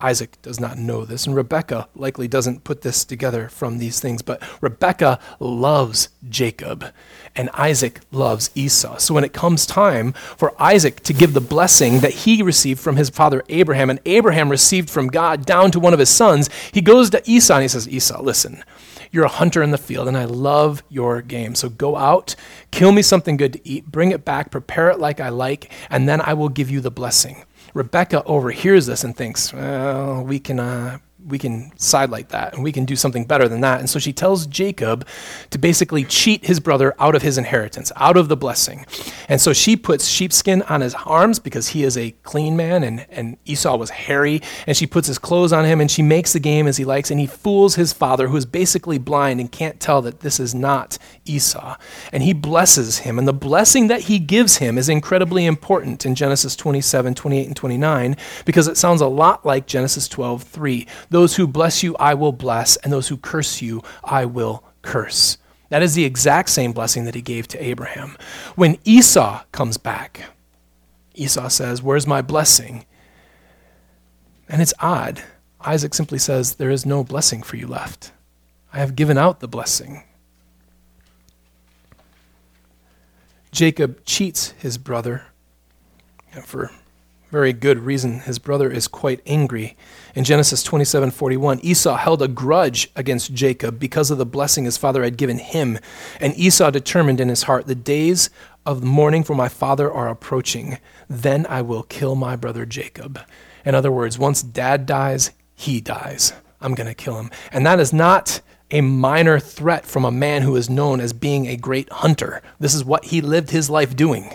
Isaac 0.00 0.40
does 0.40 0.58
not 0.58 0.78
know 0.78 1.04
this, 1.04 1.26
and 1.26 1.36
Rebecca 1.36 1.88
likely 1.94 2.26
doesn't 2.26 2.64
put 2.64 2.80
this 2.80 3.04
together 3.04 3.48
from 3.48 3.78
these 3.78 4.00
things, 4.00 4.22
but 4.22 4.42
Rebecca 4.62 5.18
loves 5.38 6.08
Jacob, 6.28 6.86
and 7.36 7.50
Isaac 7.52 8.00
loves 8.10 8.50
Esau. 8.54 8.96
So 8.96 9.12
when 9.12 9.24
it 9.24 9.34
comes 9.34 9.66
time 9.66 10.12
for 10.12 10.54
Isaac 10.60 11.00
to 11.00 11.12
give 11.12 11.34
the 11.34 11.40
blessing 11.40 12.00
that 12.00 12.12
he 12.12 12.42
received 12.42 12.80
from 12.80 12.96
his 12.96 13.10
father 13.10 13.44
Abraham, 13.50 13.90
and 13.90 14.00
Abraham 14.06 14.48
received 14.48 14.88
from 14.88 15.08
God 15.08 15.44
down 15.44 15.70
to 15.72 15.80
one 15.80 15.92
of 15.92 15.98
his 15.98 16.08
sons, 16.08 16.48
he 16.72 16.80
goes 16.80 17.10
to 17.10 17.22
Esau 17.30 17.54
and 17.54 17.62
he 17.62 17.68
says, 17.68 17.88
Esau, 17.88 18.22
listen, 18.22 18.64
you're 19.10 19.24
a 19.24 19.28
hunter 19.28 19.62
in 19.62 19.70
the 19.70 19.78
field, 19.78 20.08
and 20.08 20.16
I 20.16 20.24
love 20.24 20.82
your 20.88 21.22
game. 21.22 21.54
So 21.54 21.68
go 21.68 21.96
out, 21.96 22.34
kill 22.70 22.92
me 22.92 23.02
something 23.02 23.36
good 23.36 23.54
to 23.54 23.68
eat, 23.68 23.86
bring 23.86 24.10
it 24.10 24.24
back, 24.24 24.50
prepare 24.50 24.90
it 24.90 24.98
like 24.98 25.20
I 25.20 25.28
like, 25.28 25.72
and 25.90 26.08
then 26.08 26.20
I 26.20 26.34
will 26.34 26.48
give 26.48 26.70
you 26.70 26.80
the 26.80 26.90
blessing. 26.90 27.44
Rebecca 27.74 28.24
overhears 28.24 28.86
this 28.86 29.04
and 29.04 29.16
thinks, 29.16 29.52
well, 29.52 30.24
we 30.24 30.38
can, 30.38 30.58
uh, 30.58 30.98
we 31.26 31.38
can 31.38 31.72
sidelight 31.78 32.30
that 32.30 32.54
and 32.54 32.62
we 32.62 32.72
can 32.72 32.84
do 32.84 32.96
something 32.96 33.24
better 33.24 33.48
than 33.48 33.60
that. 33.60 33.80
And 33.80 33.88
so 33.88 33.98
she 33.98 34.12
tells 34.12 34.46
Jacob 34.46 35.06
to 35.50 35.58
basically 35.58 36.04
cheat 36.04 36.46
his 36.46 36.60
brother 36.60 36.94
out 36.98 37.14
of 37.14 37.22
his 37.22 37.38
inheritance, 37.38 37.92
out 37.96 38.16
of 38.16 38.28
the 38.28 38.36
blessing. 38.36 38.86
And 39.28 39.40
so 39.40 39.52
she 39.52 39.76
puts 39.76 40.06
sheepskin 40.06 40.62
on 40.62 40.80
his 40.80 40.94
arms 41.06 41.38
because 41.38 41.68
he 41.68 41.84
is 41.84 41.96
a 41.96 42.12
clean 42.22 42.56
man 42.56 42.82
and, 42.82 43.06
and 43.10 43.36
Esau 43.44 43.76
was 43.76 43.90
hairy. 43.90 44.42
And 44.66 44.76
she 44.76 44.86
puts 44.86 45.08
his 45.08 45.18
clothes 45.18 45.52
on 45.52 45.64
him 45.64 45.80
and 45.80 45.90
she 45.90 46.02
makes 46.02 46.32
the 46.32 46.40
game 46.40 46.66
as 46.66 46.76
he 46.76 46.84
likes. 46.84 47.10
And 47.10 47.20
he 47.20 47.26
fools 47.26 47.74
his 47.74 47.92
father, 47.92 48.28
who 48.28 48.36
is 48.36 48.46
basically 48.46 48.98
blind 48.98 49.40
and 49.40 49.50
can't 49.50 49.80
tell 49.80 50.02
that 50.02 50.20
this 50.20 50.40
is 50.40 50.54
not 50.54 50.98
Esau. 51.24 51.76
And 52.12 52.22
he 52.22 52.32
blesses 52.32 52.98
him. 52.98 53.18
And 53.18 53.28
the 53.28 53.32
blessing 53.32 53.88
that 53.88 54.02
he 54.02 54.18
gives 54.18 54.56
him 54.56 54.78
is 54.78 54.88
incredibly 54.88 55.46
important 55.46 56.04
in 56.04 56.14
Genesis 56.14 56.56
27, 56.56 57.14
28, 57.14 57.46
and 57.46 57.56
29 57.56 58.16
because 58.44 58.68
it 58.68 58.76
sounds 58.76 59.00
a 59.00 59.06
lot 59.06 59.44
like 59.44 59.66
Genesis 59.66 60.08
12, 60.08 60.42
3. 60.42 60.86
Those 61.10 61.36
who 61.36 61.46
bless 61.46 61.82
you, 61.82 61.96
I 61.96 62.14
will 62.14 62.32
bless, 62.32 62.76
and 62.76 62.92
those 62.92 63.08
who 63.08 63.16
curse 63.16 63.60
you, 63.60 63.82
I 64.02 64.24
will 64.24 64.64
curse. 64.82 65.38
That 65.68 65.82
is 65.82 65.94
the 65.94 66.04
exact 66.04 66.50
same 66.50 66.72
blessing 66.72 67.04
that 67.04 67.14
he 67.14 67.22
gave 67.22 67.46
to 67.48 67.62
Abraham. 67.62 68.16
When 68.56 68.78
Esau 68.84 69.42
comes 69.52 69.76
back, 69.76 70.30
Esau 71.14 71.48
says, 71.48 71.82
Where's 71.82 72.06
my 72.06 72.22
blessing? 72.22 72.86
And 74.48 74.62
it's 74.62 74.74
odd. 74.80 75.22
Isaac 75.60 75.94
simply 75.94 76.18
says, 76.18 76.54
There 76.54 76.70
is 76.70 76.86
no 76.86 77.04
blessing 77.04 77.42
for 77.42 77.56
you 77.56 77.66
left. 77.66 78.12
I 78.72 78.78
have 78.78 78.96
given 78.96 79.18
out 79.18 79.40
the 79.40 79.48
blessing. 79.48 80.04
Jacob 83.52 84.04
cheats 84.04 84.52
his 84.58 84.78
brother 84.78 85.24
for 86.44 86.70
very 87.30 87.52
good 87.52 87.78
reason. 87.78 88.20
His 88.20 88.38
brother 88.38 88.70
is 88.70 88.88
quite 88.88 89.20
angry. 89.26 89.76
In 90.14 90.24
Genesis 90.24 90.62
27:41, 90.64 91.60
Esau 91.62 91.96
held 91.96 92.22
a 92.22 92.28
grudge 92.28 92.90
against 92.96 93.34
Jacob 93.34 93.78
because 93.78 94.10
of 94.10 94.18
the 94.18 94.26
blessing 94.26 94.64
his 94.64 94.76
father 94.76 95.04
had 95.04 95.16
given 95.16 95.38
him, 95.38 95.78
and 96.20 96.36
Esau 96.36 96.70
determined 96.70 97.20
in 97.20 97.28
his 97.28 97.44
heart, 97.44 97.66
"The 97.66 97.74
days 97.74 98.30
of 98.66 98.82
mourning 98.82 99.24
for 99.24 99.34
my 99.34 99.48
father 99.48 99.90
are 99.90 100.08
approaching. 100.08 100.78
Then 101.08 101.46
I 101.48 101.62
will 101.62 101.84
kill 101.84 102.14
my 102.14 102.36
brother 102.36 102.66
Jacob." 102.66 103.20
In 103.64 103.74
other 103.74 103.92
words, 103.92 104.18
once 104.18 104.42
dad 104.42 104.86
dies, 104.86 105.30
he 105.54 105.80
dies. 105.80 106.32
I'm 106.60 106.74
going 106.74 106.88
to 106.88 106.94
kill 106.94 107.18
him. 107.18 107.30
And 107.52 107.64
that 107.66 107.80
is 107.80 107.92
not 107.92 108.40
a 108.70 108.80
minor 108.80 109.38
threat 109.38 109.84
from 109.84 110.04
a 110.04 110.10
man 110.10 110.42
who 110.42 110.56
is 110.56 110.70
known 110.70 111.00
as 111.00 111.12
being 111.12 111.46
a 111.46 111.56
great 111.56 111.90
hunter. 111.92 112.40
This 112.58 112.74
is 112.74 112.84
what 112.84 113.06
he 113.06 113.20
lived 113.20 113.50
his 113.50 113.68
life 113.68 113.96
doing. 113.96 114.34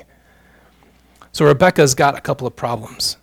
So 1.35 1.43
Rebecca's 1.43 1.95
got 1.95 2.17
a 2.17 2.21
couple 2.21 2.47
of 2.47 2.55
problems. 2.55 3.17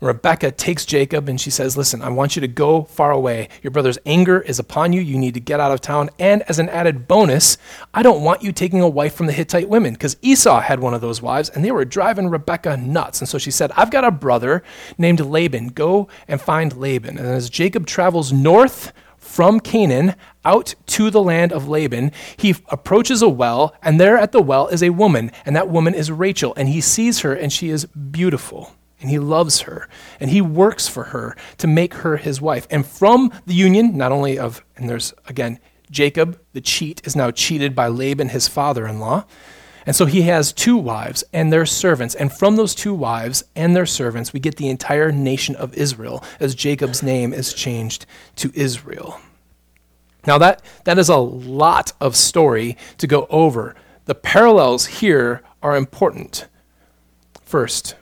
Rebecca 0.00 0.50
takes 0.50 0.84
Jacob 0.84 1.28
and 1.28 1.40
she 1.40 1.48
says, 1.48 1.76
Listen, 1.76 2.02
I 2.02 2.08
want 2.08 2.34
you 2.34 2.40
to 2.40 2.48
go 2.48 2.82
far 2.82 3.12
away. 3.12 3.48
Your 3.62 3.70
brother's 3.70 3.98
anger 4.04 4.40
is 4.40 4.58
upon 4.58 4.92
you. 4.92 5.00
You 5.00 5.16
need 5.16 5.34
to 5.34 5.40
get 5.40 5.60
out 5.60 5.70
of 5.70 5.80
town. 5.80 6.10
And 6.18 6.42
as 6.48 6.58
an 6.58 6.68
added 6.70 7.06
bonus, 7.06 7.58
I 7.94 8.02
don't 8.02 8.24
want 8.24 8.42
you 8.42 8.50
taking 8.50 8.80
a 8.80 8.88
wife 8.88 9.14
from 9.14 9.26
the 9.26 9.32
Hittite 9.32 9.68
women 9.68 9.92
because 9.92 10.16
Esau 10.22 10.58
had 10.58 10.80
one 10.80 10.92
of 10.92 11.02
those 11.02 11.22
wives 11.22 11.50
and 11.50 11.64
they 11.64 11.70
were 11.70 11.84
driving 11.84 12.30
Rebecca 12.30 12.76
nuts. 12.76 13.20
And 13.20 13.28
so 13.28 13.38
she 13.38 13.52
said, 13.52 13.70
I've 13.76 13.92
got 13.92 14.02
a 14.02 14.10
brother 14.10 14.64
named 14.98 15.20
Laban. 15.20 15.68
Go 15.68 16.08
and 16.26 16.40
find 16.40 16.76
Laban. 16.76 17.16
And 17.16 17.28
as 17.28 17.48
Jacob 17.48 17.86
travels 17.86 18.32
north 18.32 18.92
from 19.22 19.60
Canaan 19.60 20.14
out 20.44 20.74
to 20.86 21.08
the 21.08 21.22
land 21.22 21.52
of 21.52 21.68
Laban. 21.68 22.10
He 22.36 22.56
approaches 22.68 23.22
a 23.22 23.28
well, 23.28 23.74
and 23.82 24.00
there 24.00 24.18
at 24.18 24.32
the 24.32 24.42
well 24.42 24.66
is 24.66 24.82
a 24.82 24.90
woman, 24.90 25.30
and 25.46 25.54
that 25.54 25.68
woman 25.68 25.94
is 25.94 26.10
Rachel. 26.10 26.52
And 26.56 26.68
he 26.68 26.80
sees 26.80 27.20
her, 27.20 27.32
and 27.32 27.52
she 27.52 27.70
is 27.70 27.86
beautiful, 27.86 28.74
and 29.00 29.08
he 29.08 29.18
loves 29.18 29.60
her, 29.60 29.88
and 30.18 30.28
he 30.28 30.40
works 30.40 30.88
for 30.88 31.04
her 31.04 31.36
to 31.58 31.66
make 31.66 31.94
her 31.94 32.16
his 32.16 32.40
wife. 32.40 32.66
And 32.68 32.84
from 32.84 33.32
the 33.46 33.54
union, 33.54 33.96
not 33.96 34.12
only 34.12 34.38
of, 34.38 34.64
and 34.76 34.88
there's 34.90 35.14
again, 35.26 35.60
Jacob, 35.90 36.40
the 36.52 36.60
cheat, 36.60 37.00
is 37.06 37.14
now 37.14 37.30
cheated 37.30 37.74
by 37.74 37.86
Laban, 37.86 38.30
his 38.30 38.48
father 38.48 38.86
in 38.86 38.98
law. 38.98 39.24
And 39.86 39.96
so 39.96 40.06
he 40.06 40.22
has 40.22 40.52
two 40.52 40.76
wives 40.76 41.24
and 41.32 41.52
their 41.52 41.66
servants. 41.66 42.14
And 42.14 42.32
from 42.32 42.56
those 42.56 42.74
two 42.74 42.94
wives 42.94 43.44
and 43.56 43.74
their 43.74 43.86
servants, 43.86 44.32
we 44.32 44.40
get 44.40 44.56
the 44.56 44.68
entire 44.68 45.10
nation 45.10 45.56
of 45.56 45.74
Israel 45.74 46.22
as 46.38 46.54
Jacob's 46.54 47.02
name 47.02 47.32
is 47.32 47.52
changed 47.52 48.06
to 48.36 48.52
Israel. 48.54 49.20
Now, 50.26 50.38
that, 50.38 50.62
that 50.84 50.98
is 50.98 51.08
a 51.08 51.16
lot 51.16 51.92
of 52.00 52.14
story 52.14 52.76
to 52.98 53.06
go 53.06 53.26
over. 53.28 53.74
The 54.04 54.14
parallels 54.14 54.86
here 54.86 55.42
are 55.62 55.76
important. 55.76 56.46
First, 57.44 57.96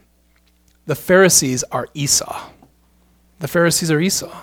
the 0.87 0.94
Pharisees 0.94 1.64
are 1.64 1.88
Esau. 1.94 2.50
The 3.38 3.49
Pharisees 3.49 3.90
are 3.90 4.00
Esau. 4.00 4.42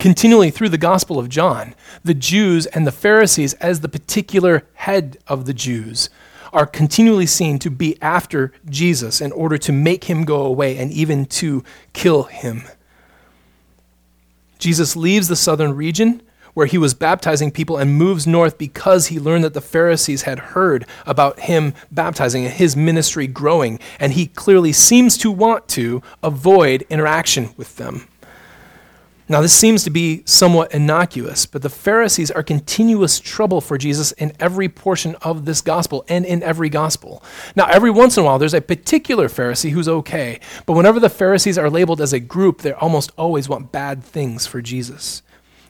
Continually 0.00 0.50
through 0.50 0.70
the 0.70 0.78
Gospel 0.78 1.20
of 1.20 1.28
John, 1.28 1.74
the 2.02 2.14
Jews 2.14 2.66
and 2.66 2.84
the 2.84 2.92
Pharisees, 2.92 3.54
as 3.54 3.80
the 3.80 3.88
particular 3.88 4.66
head 4.74 5.18
of 5.28 5.46
the 5.46 5.54
Jews, 5.54 6.10
are 6.54 6.66
continually 6.66 7.26
seen 7.26 7.58
to 7.58 7.70
be 7.70 8.00
after 8.00 8.52
Jesus 8.70 9.20
in 9.20 9.32
order 9.32 9.58
to 9.58 9.72
make 9.72 10.04
him 10.04 10.24
go 10.24 10.42
away 10.42 10.78
and 10.78 10.90
even 10.92 11.26
to 11.26 11.64
kill 11.92 12.22
him. 12.24 12.62
Jesus 14.58 14.96
leaves 14.96 15.28
the 15.28 15.36
southern 15.36 15.74
region 15.74 16.22
where 16.54 16.66
he 16.66 16.78
was 16.78 16.94
baptizing 16.94 17.50
people 17.50 17.76
and 17.76 17.98
moves 17.98 18.26
north 18.26 18.56
because 18.56 19.08
he 19.08 19.18
learned 19.18 19.44
that 19.44 19.54
the 19.54 19.60
Pharisees 19.60 20.22
had 20.22 20.38
heard 20.38 20.86
about 21.04 21.40
him 21.40 21.74
baptizing 21.90 22.44
and 22.44 22.54
his 22.54 22.76
ministry 22.76 23.26
growing, 23.26 23.80
and 23.98 24.12
he 24.12 24.26
clearly 24.26 24.72
seems 24.72 25.18
to 25.18 25.32
want 25.32 25.66
to 25.68 26.00
avoid 26.22 26.86
interaction 26.88 27.52
with 27.56 27.76
them. 27.76 28.06
Now, 29.26 29.40
this 29.40 29.54
seems 29.54 29.84
to 29.84 29.90
be 29.90 30.22
somewhat 30.26 30.74
innocuous, 30.74 31.46
but 31.46 31.62
the 31.62 31.70
Pharisees 31.70 32.30
are 32.30 32.42
continuous 32.42 33.18
trouble 33.18 33.62
for 33.62 33.78
Jesus 33.78 34.12
in 34.12 34.32
every 34.38 34.68
portion 34.68 35.14
of 35.22 35.46
this 35.46 35.62
gospel 35.62 36.04
and 36.08 36.26
in 36.26 36.42
every 36.42 36.68
gospel. 36.68 37.22
Now, 37.56 37.64
every 37.66 37.90
once 37.90 38.18
in 38.18 38.22
a 38.22 38.26
while, 38.26 38.38
there's 38.38 38.52
a 38.52 38.60
particular 38.60 39.28
Pharisee 39.28 39.70
who's 39.70 39.88
okay, 39.88 40.40
but 40.66 40.74
whenever 40.74 41.00
the 41.00 41.08
Pharisees 41.08 41.56
are 41.56 41.70
labeled 41.70 42.02
as 42.02 42.12
a 42.12 42.20
group, 42.20 42.60
they 42.60 42.72
almost 42.72 43.12
always 43.16 43.48
want 43.48 43.72
bad 43.72 44.04
things 44.04 44.46
for 44.46 44.60
Jesus. 44.60 45.22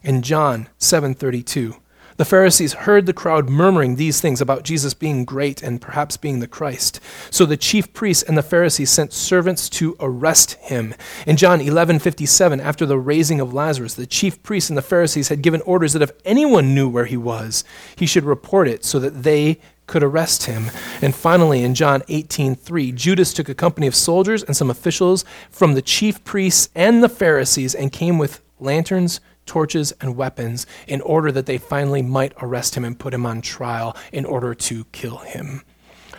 In 0.02 0.20
John 0.22 0.68
7:32, 0.80 1.76
the 2.16 2.24
Pharisees 2.24 2.72
heard 2.72 3.06
the 3.06 3.12
crowd 3.12 3.48
murmuring 3.48 3.96
these 3.96 4.20
things 4.20 4.40
about 4.40 4.62
Jesus 4.62 4.94
being 4.94 5.24
great 5.24 5.62
and 5.62 5.80
perhaps 5.80 6.16
being 6.16 6.40
the 6.40 6.46
Christ. 6.46 7.00
So 7.30 7.44
the 7.44 7.56
chief 7.56 7.92
priests 7.92 8.22
and 8.22 8.38
the 8.38 8.42
Pharisees 8.42 8.90
sent 8.90 9.12
servants 9.12 9.68
to 9.70 9.96
arrest 9.98 10.54
him. 10.60 10.94
In 11.26 11.36
John 11.36 11.60
11:57, 11.60 12.60
after 12.60 12.86
the 12.86 12.98
raising 12.98 13.40
of 13.40 13.52
Lazarus, 13.52 13.94
the 13.94 14.06
chief 14.06 14.42
priests 14.42 14.70
and 14.70 14.76
the 14.76 14.82
Pharisees 14.82 15.28
had 15.28 15.42
given 15.42 15.60
orders 15.62 15.92
that 15.92 16.02
if 16.02 16.12
anyone 16.24 16.74
knew 16.74 16.88
where 16.88 17.06
he 17.06 17.16
was, 17.16 17.64
he 17.96 18.06
should 18.06 18.24
report 18.24 18.68
it 18.68 18.84
so 18.84 18.98
that 18.98 19.22
they 19.22 19.58
could 19.86 20.02
arrest 20.02 20.44
him. 20.44 20.70
And 21.02 21.14
finally, 21.14 21.62
in 21.62 21.74
John 21.74 22.02
18:3, 22.08 22.92
Judas 22.92 23.34
took 23.34 23.48
a 23.48 23.54
company 23.54 23.86
of 23.86 23.94
soldiers 23.94 24.42
and 24.42 24.56
some 24.56 24.70
officials 24.70 25.24
from 25.50 25.74
the 25.74 25.82
chief 25.82 26.22
priests 26.24 26.68
and 26.74 27.02
the 27.02 27.08
Pharisees 27.08 27.74
and 27.74 27.92
came 27.92 28.18
with 28.18 28.40
lanterns 28.60 29.20
torches, 29.46 29.92
and 30.00 30.16
weapons 30.16 30.66
in 30.86 31.00
order 31.00 31.30
that 31.32 31.46
they 31.46 31.58
finally 31.58 32.02
might 32.02 32.32
arrest 32.40 32.74
him 32.74 32.84
and 32.84 32.98
put 32.98 33.14
him 33.14 33.26
on 33.26 33.40
trial 33.40 33.96
in 34.12 34.24
order 34.24 34.54
to 34.54 34.84
kill 34.86 35.18
him. 35.18 35.62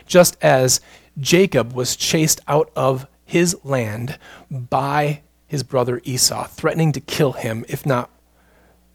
Just 0.06 0.38
as 0.42 0.82
Jacob 1.20 1.74
was 1.74 1.96
chased 1.96 2.42
out 2.48 2.72
of 2.76 3.08
his 3.26 3.56
land 3.64 4.18
by 4.50 5.22
his 5.48 5.64
brother 5.64 6.02
Esau, 6.04 6.46
threatening 6.46 6.92
to 6.92 7.00
kill 7.00 7.34
him 7.34 7.66
if 7.68 7.86
not 7.86 8.10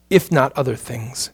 if 0.09 0.33
not 0.33 0.53
other 0.55 0.75
things. 0.75 1.31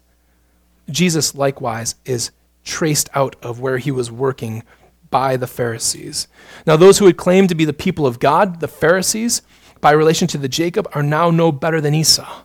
Jesus 0.90 1.34
likewise 1.34 1.94
is 2.04 2.30
traced 2.62 3.08
out 3.14 3.34
of 3.42 3.58
where 3.58 3.78
he 3.78 3.90
was 3.90 4.12
working 4.12 4.62
by 5.10 5.36
the 5.36 5.46
Pharisees. 5.46 6.28
Now 6.66 6.76
those 6.76 6.98
who 6.98 7.06
had 7.06 7.16
claimed 7.16 7.48
to 7.48 7.54
be 7.54 7.64
the 7.64 7.72
people 7.72 8.06
of 8.06 8.18
God, 8.18 8.60
the 8.60 8.68
Pharisees, 8.68 9.42
by 9.80 9.92
relation 9.92 10.28
to 10.28 10.38
the 10.38 10.48
Jacob 10.48 10.88
are 10.92 11.02
now 11.02 11.30
no 11.30 11.52
better 11.52 11.80
than 11.80 11.94
Esau. 11.94 12.42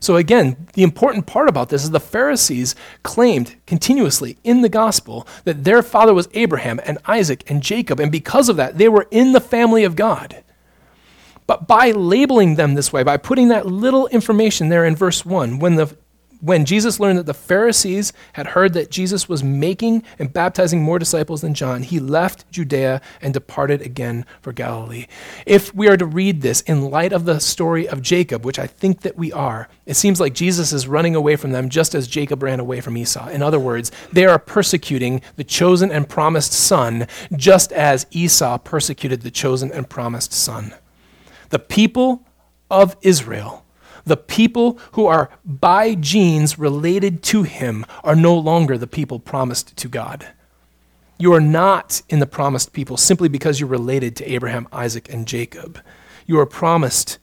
So, 0.00 0.16
again, 0.16 0.66
the 0.72 0.82
important 0.82 1.26
part 1.26 1.48
about 1.48 1.68
this 1.68 1.84
is 1.84 1.90
the 1.90 2.00
Pharisees 2.00 2.74
claimed 3.02 3.56
continuously 3.66 4.38
in 4.42 4.62
the 4.62 4.70
gospel 4.70 5.28
that 5.44 5.64
their 5.64 5.82
father 5.82 6.14
was 6.14 6.28
Abraham 6.32 6.80
and 6.84 6.98
Isaac 7.06 7.48
and 7.50 7.62
Jacob, 7.62 8.00
and 8.00 8.10
because 8.10 8.48
of 8.48 8.56
that, 8.56 8.78
they 8.78 8.88
were 8.88 9.06
in 9.10 9.32
the 9.32 9.40
family 9.40 9.84
of 9.84 9.96
God. 9.96 10.42
But 11.46 11.66
by 11.66 11.90
labeling 11.90 12.54
them 12.54 12.74
this 12.74 12.92
way, 12.92 13.02
by 13.02 13.18
putting 13.18 13.48
that 13.48 13.66
little 13.66 14.06
information 14.06 14.68
there 14.68 14.86
in 14.86 14.96
verse 14.96 15.26
1, 15.26 15.58
when 15.58 15.74
the 15.74 15.96
when 16.40 16.64
Jesus 16.64 16.98
learned 16.98 17.18
that 17.18 17.26
the 17.26 17.34
Pharisees 17.34 18.12
had 18.32 18.48
heard 18.48 18.72
that 18.72 18.90
Jesus 18.90 19.28
was 19.28 19.44
making 19.44 20.02
and 20.18 20.32
baptizing 20.32 20.82
more 20.82 20.98
disciples 20.98 21.42
than 21.42 21.54
John, 21.54 21.82
he 21.82 22.00
left 22.00 22.50
Judea 22.50 23.00
and 23.20 23.34
departed 23.34 23.82
again 23.82 24.24
for 24.40 24.52
Galilee. 24.52 25.06
If 25.46 25.74
we 25.74 25.88
are 25.88 25.96
to 25.96 26.06
read 26.06 26.40
this 26.40 26.62
in 26.62 26.90
light 26.90 27.12
of 27.12 27.26
the 27.26 27.40
story 27.40 27.88
of 27.88 28.00
Jacob, 28.00 28.44
which 28.44 28.58
I 28.58 28.66
think 28.66 29.02
that 29.02 29.16
we 29.16 29.32
are, 29.32 29.68
it 29.84 29.94
seems 29.94 30.20
like 30.20 30.34
Jesus 30.34 30.72
is 30.72 30.88
running 30.88 31.14
away 31.14 31.36
from 31.36 31.52
them 31.52 31.68
just 31.68 31.94
as 31.94 32.08
Jacob 32.08 32.42
ran 32.42 32.60
away 32.60 32.80
from 32.80 32.96
Esau. 32.96 33.28
In 33.28 33.42
other 33.42 33.58
words, 33.58 33.92
they 34.12 34.24
are 34.24 34.38
persecuting 34.38 35.20
the 35.36 35.44
chosen 35.44 35.92
and 35.92 36.08
promised 36.08 36.52
son 36.52 37.06
just 37.36 37.72
as 37.72 38.06
Esau 38.10 38.58
persecuted 38.58 39.22
the 39.22 39.30
chosen 39.30 39.70
and 39.72 39.88
promised 39.88 40.32
son. 40.32 40.74
The 41.50 41.58
people 41.58 42.26
of 42.70 42.96
Israel 43.02 43.64
the 44.04 44.16
people 44.16 44.78
who 44.92 45.06
are 45.06 45.30
by 45.44 45.94
genes 45.94 46.58
related 46.58 47.22
to 47.24 47.42
him 47.42 47.84
are 48.02 48.16
no 48.16 48.34
longer 48.36 48.76
the 48.76 48.86
people 48.86 49.18
promised 49.18 49.76
to 49.76 49.88
God. 49.88 50.26
You 51.18 51.34
are 51.34 51.40
not 51.40 52.00
in 52.08 52.18
the 52.18 52.26
promised 52.26 52.72
people 52.72 52.96
simply 52.96 53.28
because 53.28 53.60
you're 53.60 53.68
related 53.68 54.16
to 54.16 54.32
Abraham, 54.32 54.66
Isaac, 54.72 55.12
and 55.12 55.28
Jacob. 55.28 55.78
You 56.26 56.40
are 56.40 56.46
promised 56.46 57.18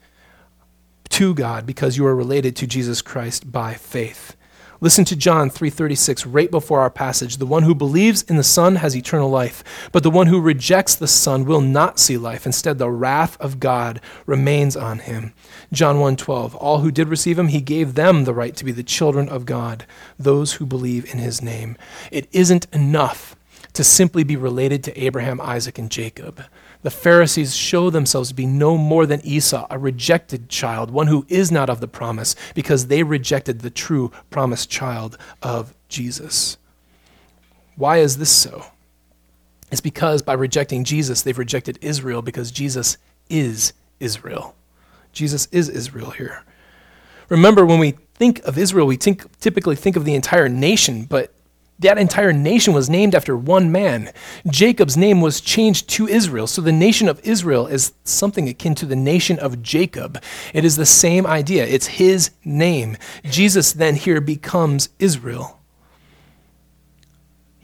to 1.09 1.33
God 1.33 1.65
because 1.65 1.97
you 1.97 2.05
are 2.05 2.15
related 2.15 2.55
to 2.57 2.67
Jesus 2.67 3.01
Christ 3.01 3.51
by 3.51 3.73
faith. 3.73 4.36
Listen 4.79 5.05
to 5.05 5.15
John 5.15 5.49
3:36 5.49 6.25
right 6.25 6.51
before 6.51 6.81
our 6.81 6.89
passage. 6.91 7.37
The 7.37 7.47
one 7.47 7.63
who 7.63 7.73
believes 7.73 8.21
in 8.23 8.37
the 8.37 8.43
Son 8.43 8.75
has 8.75 8.95
eternal 8.95 9.29
life, 9.29 9.63
but 9.91 10.03
the 10.03 10.11
one 10.11 10.27
who 10.27 10.39
rejects 10.39 10.93
the 10.93 11.07
Son 11.07 11.45
will 11.45 11.61
not 11.61 11.97
see 11.97 12.15
life. 12.15 12.45
Instead, 12.45 12.77
the 12.77 12.91
wrath 12.91 13.37
of 13.39 13.59
God 13.59 13.99
remains 14.27 14.75
on 14.75 14.99
him. 14.99 15.33
John 15.73 15.99
1:12 15.99 16.53
All 16.55 16.79
who 16.79 16.91
did 16.91 17.09
receive 17.09 17.39
him, 17.39 17.47
he 17.47 17.59
gave 17.59 17.95
them 17.95 18.25
the 18.25 18.35
right 18.35 18.55
to 18.55 18.65
be 18.65 18.71
the 18.71 18.83
children 18.83 19.27
of 19.29 19.47
God, 19.47 19.85
those 20.19 20.53
who 20.53 20.65
believe 20.65 21.11
in 21.11 21.17
his 21.17 21.41
name. 21.41 21.75
It 22.11 22.27
isn't 22.31 22.67
enough 22.71 23.35
to 23.73 23.83
simply 23.83 24.23
be 24.23 24.35
related 24.35 24.83
to 24.83 25.03
Abraham, 25.03 25.41
Isaac, 25.41 25.79
and 25.79 25.89
Jacob 25.89 26.43
the 26.83 26.91
Pharisees 26.91 27.55
show 27.55 27.89
themselves 27.89 28.29
to 28.29 28.35
be 28.35 28.45
no 28.45 28.77
more 28.77 29.05
than 29.05 29.25
Esau, 29.25 29.67
a 29.69 29.77
rejected 29.77 30.49
child, 30.49 30.91
one 30.91 31.07
who 31.07 31.25
is 31.27 31.51
not 31.51 31.69
of 31.69 31.81
the 31.81 31.87
promise, 31.87 32.35
because 32.53 32.87
they 32.87 33.03
rejected 33.03 33.59
the 33.59 33.69
true 33.69 34.11
promised 34.29 34.69
child 34.69 35.17
of 35.41 35.73
Jesus. 35.89 36.57
Why 37.75 37.97
is 37.97 38.17
this 38.17 38.31
so? 38.31 38.65
It's 39.71 39.81
because 39.81 40.21
by 40.21 40.33
rejecting 40.33 40.83
Jesus, 40.83 41.21
they've 41.21 41.37
rejected 41.37 41.77
Israel 41.81 42.21
because 42.21 42.51
Jesus 42.51 42.97
is 43.29 43.73
Israel. 43.99 44.55
Jesus 45.11 45.47
is 45.51 45.69
Israel 45.69 46.11
here. 46.11 46.43
Remember, 47.29 47.65
when 47.65 47.79
we 47.79 47.95
think 48.15 48.39
of 48.45 48.57
Israel, 48.57 48.87
we 48.87 48.95
think, 48.95 49.39
typically 49.39 49.75
think 49.75 49.95
of 49.95 50.05
the 50.05 50.15
entire 50.15 50.47
nation, 50.47 51.03
but 51.03 51.33
that 51.79 51.97
entire 51.97 52.33
nation 52.33 52.73
was 52.73 52.89
named 52.89 53.13
after 53.13 53.37
one 53.37 53.71
man. 53.71 54.11
Jacob's 54.47 54.97
name 54.97 55.21
was 55.21 55.41
changed 55.41 55.89
to 55.89 56.07
Israel. 56.07 56.47
So 56.47 56.61
the 56.61 56.71
nation 56.71 57.07
of 57.07 57.19
Israel 57.23 57.67
is 57.67 57.93
something 58.03 58.49
akin 58.49 58.75
to 58.75 58.85
the 58.85 58.95
nation 58.95 59.37
of 59.39 59.61
Jacob. 59.61 60.21
It 60.53 60.65
is 60.65 60.75
the 60.75 60.85
same 60.85 61.27
idea, 61.27 61.65
it's 61.65 61.87
his 61.87 62.31
name. 62.43 62.97
Jesus 63.23 63.73
then 63.73 63.95
here 63.95 64.21
becomes 64.21 64.89
Israel. 64.99 65.56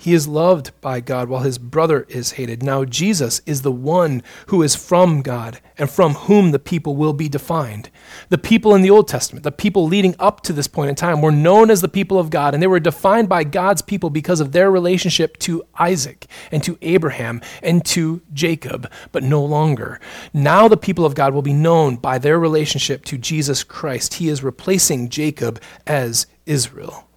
He 0.04 0.14
is 0.14 0.28
loved 0.28 0.72
by 0.82 1.00
God 1.00 1.30
while 1.30 1.44
his 1.44 1.58
brother 1.58 2.06
is 2.10 2.34
hated. 2.34 2.62
Now, 2.62 2.84
Jesus 2.84 3.42
is 3.46 3.62
the 3.62 3.72
one 3.72 4.22
who 4.48 4.62
is 4.62 4.76
from 4.76 5.22
God 5.22 5.62
and 5.78 5.90
from 5.90 6.16
whom 6.16 6.52
the 6.52 6.60
people 6.60 6.98
will 6.98 7.14
be 7.14 7.30
defined. 7.30 7.90
The 8.28 8.38
people 8.38 8.76
in 8.76 8.82
the 8.82 8.90
Old 8.90 9.08
Testament, 9.08 9.44
the 9.46 9.52
people 9.54 9.86
leading 9.86 10.14
up 10.20 10.42
to 10.42 10.52
this 10.52 10.68
point 10.68 10.90
in 10.90 10.96
time, 10.96 11.22
were 11.22 11.32
known 11.32 11.72
as 11.72 11.80
the 11.80 11.88
people 11.88 12.20
of 12.20 12.30
God, 12.30 12.54
and 12.54 12.62
they 12.62 12.68
were 12.68 12.82
defined 12.82 13.30
by 13.30 13.46
God's 13.46 13.82
people 13.82 14.10
because 14.10 14.42
of 14.42 14.52
their 14.52 14.70
relationship 14.70 15.38
to 15.38 15.64
Isaac 15.80 16.28
and 16.52 16.62
to 16.66 16.78
Abraham 16.82 17.40
and 17.62 17.86
to 17.86 18.22
Jacob, 18.34 18.92
but 19.14 19.24
no 19.24 19.42
longer. 19.42 20.02
Now, 20.34 20.68
the 20.68 20.76
people 20.76 21.06
of 21.06 21.16
God 21.16 21.34
will 21.34 21.42
be 21.42 21.54
known 21.54 21.96
by 21.96 22.18
their 22.18 22.38
relationship 22.38 23.06
to 23.06 23.18
Jesus 23.18 23.64
Christ. 23.64 24.16
He 24.16 24.28
is 24.28 24.44
replacing 24.44 25.08
Jacob 25.08 25.62
as 25.88 26.28
Israel. 26.46 27.08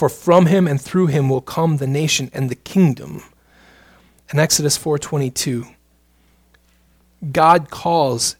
For 0.00 0.08
from 0.08 0.46
him 0.46 0.66
and 0.66 0.80
through 0.80 1.08
him 1.08 1.28
will 1.28 1.42
come 1.42 1.76
the 1.76 1.86
nation 1.86 2.30
and 2.32 2.48
the 2.48 2.54
kingdom. 2.54 3.22
In 4.32 4.38
Exodus 4.38 4.78
4:22, 4.78 5.66
God 7.30 7.68
calls 7.68 8.36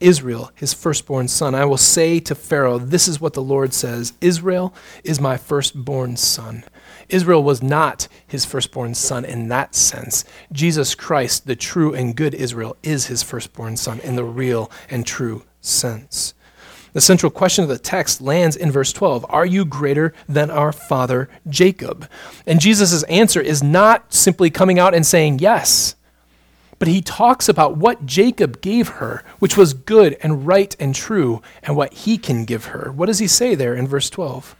Israel 0.00 0.50
his 0.56 0.74
firstborn 0.74 1.28
son. 1.28 1.54
I 1.54 1.64
will 1.64 1.76
say 1.76 2.18
to 2.18 2.34
Pharaoh, 2.34 2.80
This 2.80 3.06
is 3.06 3.20
what 3.20 3.34
the 3.34 3.40
Lord 3.40 3.72
says 3.72 4.14
Israel 4.20 4.74
is 5.04 5.20
my 5.20 5.36
firstborn 5.36 6.16
son. 6.16 6.64
Israel 7.08 7.44
was 7.44 7.62
not 7.62 8.08
his 8.26 8.44
firstborn 8.44 8.94
son 8.94 9.24
in 9.24 9.46
that 9.46 9.76
sense. 9.76 10.24
Jesus 10.50 10.96
Christ, 10.96 11.46
the 11.46 11.54
true 11.54 11.94
and 11.94 12.16
good 12.16 12.34
Israel, 12.34 12.76
is 12.82 13.06
his 13.06 13.22
firstborn 13.22 13.76
son 13.76 14.00
in 14.00 14.16
the 14.16 14.24
real 14.24 14.68
and 14.90 15.06
true 15.06 15.44
sense. 15.60 16.34
The 16.92 17.00
central 17.00 17.30
question 17.30 17.62
of 17.62 17.68
the 17.68 17.78
text 17.78 18.20
lands 18.20 18.56
in 18.56 18.72
verse 18.72 18.92
12 18.92 19.26
Are 19.28 19.46
you 19.46 19.64
greater 19.64 20.12
than 20.28 20.50
our 20.50 20.72
father 20.72 21.28
Jacob? 21.48 22.08
And 22.46 22.60
Jesus' 22.60 23.02
answer 23.04 23.40
is 23.40 23.62
not 23.62 24.12
simply 24.12 24.50
coming 24.50 24.78
out 24.78 24.94
and 24.94 25.06
saying 25.06 25.38
yes, 25.38 25.94
but 26.80 26.88
he 26.88 27.02
talks 27.02 27.48
about 27.48 27.76
what 27.76 28.06
Jacob 28.06 28.60
gave 28.60 28.88
her, 28.88 29.22
which 29.38 29.56
was 29.56 29.74
good 29.74 30.16
and 30.22 30.46
right 30.46 30.74
and 30.80 30.94
true, 30.94 31.42
and 31.62 31.76
what 31.76 31.92
he 31.92 32.18
can 32.18 32.44
give 32.44 32.66
her. 32.66 32.90
What 32.90 33.06
does 33.06 33.18
he 33.18 33.28
say 33.28 33.54
there 33.54 33.74
in 33.74 33.86
verse 33.86 34.10
12? 34.10 34.56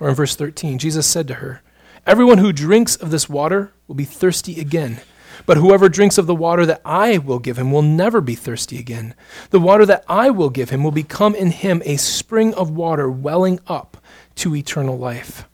Or 0.00 0.08
in 0.10 0.14
verse 0.14 0.36
13? 0.36 0.78
Jesus 0.78 1.06
said 1.06 1.28
to 1.28 1.34
her, 1.34 1.62
Everyone 2.06 2.38
who 2.38 2.52
drinks 2.52 2.96
of 2.96 3.10
this 3.10 3.28
water 3.28 3.72
will 3.88 3.94
be 3.94 4.04
thirsty 4.04 4.60
again. 4.60 5.00
But 5.46 5.58
whoever 5.58 5.88
drinks 5.88 6.18
of 6.18 6.26
the 6.26 6.34
water 6.34 6.66
that 6.66 6.82
I 6.84 7.18
will 7.18 7.38
give 7.38 7.56
him 7.56 7.70
will 7.70 7.82
never 7.82 8.20
be 8.20 8.34
thirsty 8.34 8.78
again. 8.78 9.14
The 9.50 9.60
water 9.60 9.86
that 9.86 10.04
I 10.08 10.28
will 10.30 10.50
give 10.50 10.70
him 10.70 10.82
will 10.82 10.90
become 10.90 11.34
in 11.34 11.52
him 11.52 11.82
a 11.84 11.96
spring 11.96 12.52
of 12.54 12.70
water 12.70 13.08
welling 13.08 13.60
up 13.68 13.96
to 14.36 14.56
eternal 14.56 14.98
life. 14.98 15.48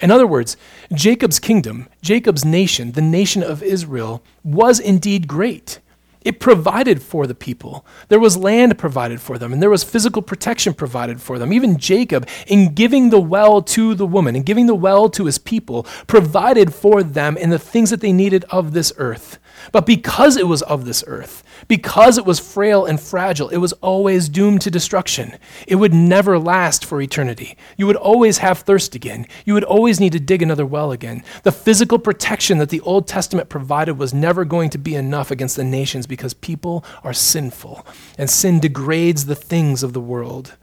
In 0.00 0.10
other 0.10 0.26
words, 0.26 0.56
Jacob's 0.92 1.38
kingdom, 1.38 1.88
Jacob's 2.02 2.44
nation, 2.44 2.92
the 2.92 3.02
nation 3.02 3.42
of 3.42 3.62
Israel, 3.62 4.22
was 4.42 4.78
indeed 4.78 5.26
great. 5.26 5.80
It 6.24 6.40
provided 6.40 7.02
for 7.02 7.26
the 7.26 7.34
people. 7.34 7.84
There 8.08 8.18
was 8.18 8.36
land 8.36 8.78
provided 8.78 9.20
for 9.20 9.36
them, 9.36 9.52
and 9.52 9.60
there 9.60 9.70
was 9.70 9.84
physical 9.84 10.22
protection 10.22 10.72
provided 10.72 11.20
for 11.20 11.38
them. 11.38 11.52
Even 11.52 11.76
Jacob, 11.76 12.26
in 12.46 12.74
giving 12.74 13.10
the 13.10 13.20
well 13.20 13.60
to 13.62 13.94
the 13.94 14.06
woman 14.06 14.34
and 14.34 14.46
giving 14.46 14.66
the 14.66 14.74
well 14.74 15.10
to 15.10 15.26
his 15.26 15.36
people, 15.36 15.84
provided 16.06 16.72
for 16.72 17.02
them 17.02 17.36
in 17.36 17.50
the 17.50 17.58
things 17.58 17.90
that 17.90 18.00
they 18.00 18.12
needed 18.12 18.44
of 18.50 18.72
this 18.72 18.90
earth. 18.96 19.38
But 19.72 19.86
because 19.86 20.36
it 20.36 20.48
was 20.48 20.62
of 20.62 20.84
this 20.84 21.04
earth, 21.06 21.42
because 21.68 22.18
it 22.18 22.26
was 22.26 22.40
frail 22.40 22.84
and 22.84 23.00
fragile, 23.00 23.48
it 23.48 23.58
was 23.58 23.72
always 23.74 24.28
doomed 24.28 24.60
to 24.62 24.70
destruction. 24.70 25.36
It 25.66 25.76
would 25.76 25.94
never 25.94 26.38
last 26.38 26.84
for 26.84 27.00
eternity. 27.00 27.56
You 27.76 27.86
would 27.86 27.96
always 27.96 28.38
have 28.38 28.60
thirst 28.60 28.94
again. 28.94 29.26
You 29.44 29.54
would 29.54 29.64
always 29.64 30.00
need 30.00 30.12
to 30.12 30.20
dig 30.20 30.42
another 30.42 30.66
well 30.66 30.92
again. 30.92 31.22
The 31.42 31.52
physical 31.52 31.98
protection 31.98 32.58
that 32.58 32.68
the 32.68 32.80
Old 32.80 33.06
Testament 33.06 33.48
provided 33.48 33.98
was 33.98 34.14
never 34.14 34.44
going 34.44 34.70
to 34.70 34.78
be 34.78 34.94
enough 34.94 35.30
against 35.30 35.56
the 35.56 35.64
nations 35.64 36.06
because 36.06 36.34
people 36.34 36.84
are 37.02 37.12
sinful, 37.12 37.86
and 38.18 38.28
sin 38.28 38.60
degrades 38.60 39.26
the 39.26 39.34
things 39.34 39.82
of 39.82 39.92
the 39.92 40.00
world. 40.00 40.56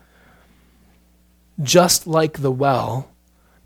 Just 1.61 2.07
like 2.07 2.41
the 2.41 2.51
well, 2.51 3.09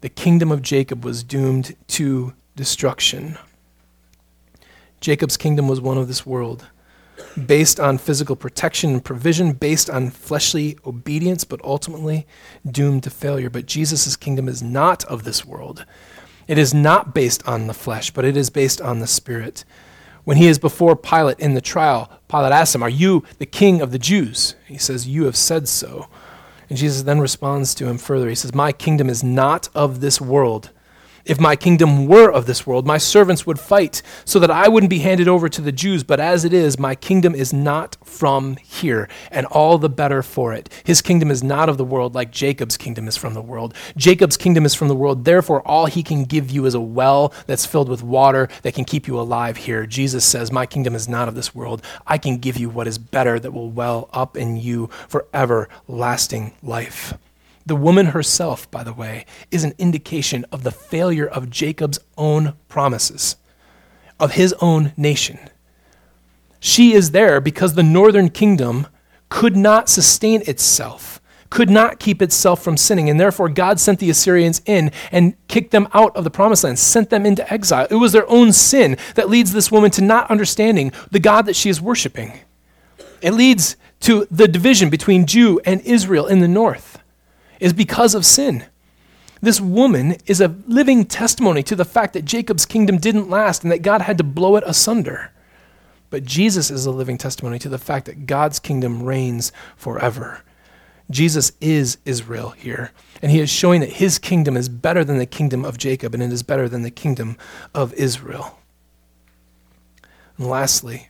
the 0.01 0.09
kingdom 0.09 0.51
of 0.51 0.61
Jacob 0.61 1.05
was 1.05 1.23
doomed 1.23 1.75
to 1.87 2.33
destruction. 2.55 3.37
Jacob's 5.01 5.37
kingdom 5.37 5.67
was 5.67 5.81
one 5.81 5.97
of 5.97 6.07
this 6.07 6.25
world, 6.25 6.67
based 7.45 7.79
on 7.79 7.97
physical 7.97 8.35
protection 8.35 8.91
and 8.91 9.05
provision, 9.05 9.53
based 9.53 9.89
on 9.89 10.09
fleshly 10.09 10.77
obedience, 10.85 11.43
but 11.43 11.63
ultimately 11.63 12.25
doomed 12.69 13.03
to 13.03 13.09
failure. 13.09 13.49
But 13.49 13.65
Jesus' 13.65 14.15
kingdom 14.15 14.47
is 14.47 14.63
not 14.63 15.03
of 15.05 15.23
this 15.23 15.45
world. 15.45 15.85
It 16.47 16.57
is 16.57 16.73
not 16.73 17.13
based 17.13 17.47
on 17.47 17.67
the 17.67 17.73
flesh, 17.73 18.11
but 18.11 18.25
it 18.25 18.37
is 18.37 18.49
based 18.49 18.81
on 18.81 18.99
the 18.99 19.07
Spirit. 19.07 19.65
When 20.23 20.37
he 20.37 20.47
is 20.47 20.57
before 20.57 20.95
Pilate 20.95 21.39
in 21.39 21.53
the 21.53 21.61
trial, 21.61 22.11
Pilate 22.27 22.51
asks 22.51 22.75
him, 22.75 22.83
Are 22.83 22.89
you 22.89 23.23
the 23.37 23.45
king 23.45 23.81
of 23.81 23.91
the 23.91 23.99
Jews? 23.99 24.55
He 24.65 24.77
says, 24.77 25.07
You 25.07 25.25
have 25.25 25.35
said 25.35 25.67
so. 25.67 26.07
And 26.67 26.77
Jesus 26.77 27.03
then 27.03 27.19
responds 27.19 27.75
to 27.75 27.87
him 27.87 27.99
further. 27.99 28.27
He 28.27 28.35
says, 28.35 28.53
My 28.53 28.71
kingdom 28.71 29.07
is 29.07 29.23
not 29.23 29.69
of 29.75 30.01
this 30.01 30.19
world. 30.19 30.71
If 31.25 31.39
my 31.39 31.55
kingdom 31.55 32.05
were 32.05 32.31
of 32.31 32.45
this 32.45 32.67
world, 32.67 32.85
my 32.85 32.99
servants 32.99 33.47
would 33.47 33.59
fight 33.59 34.03
so 34.25 34.37
that 34.39 34.51
I 34.51 34.67
wouldn't 34.67 34.91
be 34.91 34.99
handed 34.99 35.27
over 35.27 35.49
to 35.49 35.61
the 35.61 35.71
Jews. 35.71 36.03
But 36.03 36.19
as 36.19 36.45
it 36.45 36.53
is, 36.53 36.77
my 36.77 36.93
kingdom 36.93 37.33
is 37.33 37.51
not 37.51 37.97
from 38.03 38.57
here, 38.57 39.09
and 39.31 39.47
all 39.47 39.79
the 39.79 39.89
better 39.89 40.21
for 40.21 40.53
it. 40.53 40.69
His 40.83 41.01
kingdom 41.01 41.31
is 41.31 41.43
not 41.43 41.67
of 41.67 41.77
the 41.77 41.83
world 41.83 42.13
like 42.13 42.29
Jacob's 42.31 42.77
kingdom 42.77 43.07
is 43.07 43.17
from 43.17 43.33
the 43.33 43.41
world. 43.41 43.73
Jacob's 43.97 44.37
kingdom 44.37 44.65
is 44.65 44.75
from 44.75 44.87
the 44.87 44.95
world. 44.95 45.25
Therefore, 45.25 45.61
all 45.67 45.87
he 45.87 46.03
can 46.03 46.25
give 46.25 46.51
you 46.51 46.65
is 46.67 46.75
a 46.75 46.79
well 46.79 47.33
that's 47.47 47.65
filled 47.65 47.89
with 47.89 48.03
water 48.03 48.47
that 48.61 48.75
can 48.75 48.85
keep 48.85 49.07
you 49.07 49.19
alive 49.19 49.57
here. 49.57 49.87
Jesus 49.87 50.23
says, 50.23 50.51
My 50.51 50.67
kingdom 50.67 50.93
is 50.93 51.09
not 51.09 51.27
of 51.27 51.33
this 51.33 51.55
world. 51.55 51.81
I 52.05 52.19
can 52.19 52.37
give 52.37 52.57
you 52.57 52.69
what 52.69 52.87
is 52.87 52.99
better 52.99 53.39
that 53.39 53.51
will 53.51 53.71
well 53.71 54.09
up 54.13 54.37
in 54.37 54.57
you 54.57 54.89
for 55.07 55.25
everlasting 55.33 56.53
life. 56.61 57.15
The 57.65 57.75
woman 57.75 58.07
herself, 58.07 58.69
by 58.69 58.83
the 58.83 58.93
way, 58.93 59.25
is 59.49 59.63
an 59.63 59.73
indication 59.79 60.45
of 60.51 60.63
the 60.63 60.71
failure 60.71 61.27
of 61.27 61.49
Jacob's 61.49 61.99
own 62.15 62.53
promises, 62.67 63.37
of 64.19 64.33
his 64.33 64.53
own 64.61 64.93
nation. 64.95 65.39
She 66.59 66.93
is 66.93 67.11
there 67.11 67.41
because 67.41 67.73
the 67.73 67.83
northern 67.83 68.29
kingdom 68.29 68.87
could 69.29 69.57
not 69.57 69.89
sustain 69.89 70.43
itself, 70.47 71.19
could 71.49 71.69
not 71.69 71.99
keep 71.99 72.21
itself 72.21 72.63
from 72.63 72.77
sinning, 72.77 73.09
and 73.09 73.19
therefore 73.19 73.49
God 73.49 73.79
sent 73.79 73.97
the 73.97 74.11
Assyrians 74.11 74.61
in 74.67 74.91
and 75.11 75.35
kicked 75.47 75.71
them 75.71 75.87
out 75.93 76.15
of 76.15 76.23
the 76.23 76.29
promised 76.29 76.63
land, 76.63 76.77
sent 76.77 77.09
them 77.09 77.25
into 77.25 77.51
exile. 77.51 77.87
It 77.89 77.95
was 77.95 78.11
their 78.11 78.29
own 78.29 78.53
sin 78.53 78.97
that 79.15 79.29
leads 79.29 79.53
this 79.53 79.71
woman 79.71 79.89
to 79.91 80.03
not 80.03 80.29
understanding 80.29 80.91
the 81.09 81.19
God 81.19 81.47
that 81.47 81.55
she 81.55 81.69
is 81.69 81.81
worshiping. 81.81 82.39
It 83.21 83.33
leads 83.33 83.75
to 84.01 84.27
the 84.29 84.47
division 84.47 84.91
between 84.91 85.25
Jew 85.25 85.59
and 85.65 85.81
Israel 85.81 86.27
in 86.27 86.41
the 86.41 86.47
north 86.47 86.94
is 87.59 87.73
because 87.73 88.15
of 88.15 88.25
sin. 88.25 88.65
This 89.41 89.61
woman 89.61 90.17
is 90.25 90.41
a 90.41 90.55
living 90.67 91.05
testimony 91.05 91.61
to 91.63 91.75
the 91.75 91.85
fact 91.85 92.13
that 92.13 92.25
Jacob's 92.25 92.65
kingdom 92.65 92.97
didn't 92.97 93.29
last 93.29 93.63
and 93.63 93.71
that 93.71 93.81
God 93.81 94.01
had 94.01 94.17
to 94.17 94.23
blow 94.23 94.55
it 94.55 94.63
asunder. 94.65 95.31
But 96.09 96.23
Jesus 96.23 96.71
is 96.71 96.85
a 96.85 96.91
living 96.91 97.17
testimony 97.17 97.59
to 97.59 97.69
the 97.69 97.77
fact 97.77 98.05
that 98.05 98.25
God's 98.25 98.59
kingdom 98.59 99.03
reigns 99.03 99.51
forever. 99.75 100.41
Jesus 101.11 101.51
is 101.61 101.97
Israel 102.05 102.51
here, 102.51 102.91
and 103.21 103.31
he 103.31 103.39
is 103.39 103.49
showing 103.49 103.81
that 103.81 103.93
his 103.93 104.17
kingdom 104.17 104.57
is 104.57 104.69
better 104.69 105.03
than 105.03 105.17
the 105.17 105.25
kingdom 105.27 105.63
of 105.63 105.77
Jacob, 105.77 106.13
and 106.13 106.23
it 106.23 106.31
is 106.31 106.41
better 106.41 106.67
than 106.67 106.81
the 106.81 106.89
kingdom 106.89 107.37
of 107.75 107.93
Israel. 107.93 108.59
And 110.37 110.47
lastly, 110.47 111.09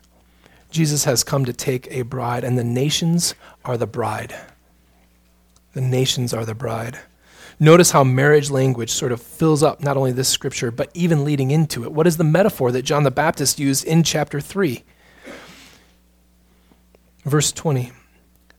Jesus 0.70 1.06
has 1.06 1.24
come 1.24 1.46
to 1.46 1.54
take 1.54 1.88
a 1.90 2.02
bride, 2.02 2.44
and 2.44 2.58
the 2.58 2.64
nations 2.64 3.36
are 3.64 3.78
the 3.78 3.88
bride. 3.88 4.36
The 5.76 5.82
nations 5.82 6.34
are 6.34 6.46
the 6.46 6.56
bride. 6.56 7.00
Notice 7.60 7.92
how 7.92 8.06
marriage 8.06 8.50
language 8.50 8.90
sort 8.90 9.12
of 9.12 9.22
fills 9.22 9.62
up 9.62 9.82
not 9.82 9.98
only 9.98 10.14
this 10.14 10.30
scripture, 10.30 10.72
but 10.72 10.90
even 10.94 11.26
leading 11.26 11.52
into 11.52 11.84
it. 11.84 11.92
What 11.92 12.08
is 12.08 12.16
the 12.16 12.24
metaphor 12.24 12.72
that 12.72 12.84
John 12.84 13.04
the 13.04 13.12
Baptist 13.12 13.60
used 13.60 13.84
in 13.84 14.02
chapter 14.02 14.40
3? 14.40 14.86
Verse 17.26 17.52
20 17.52 17.92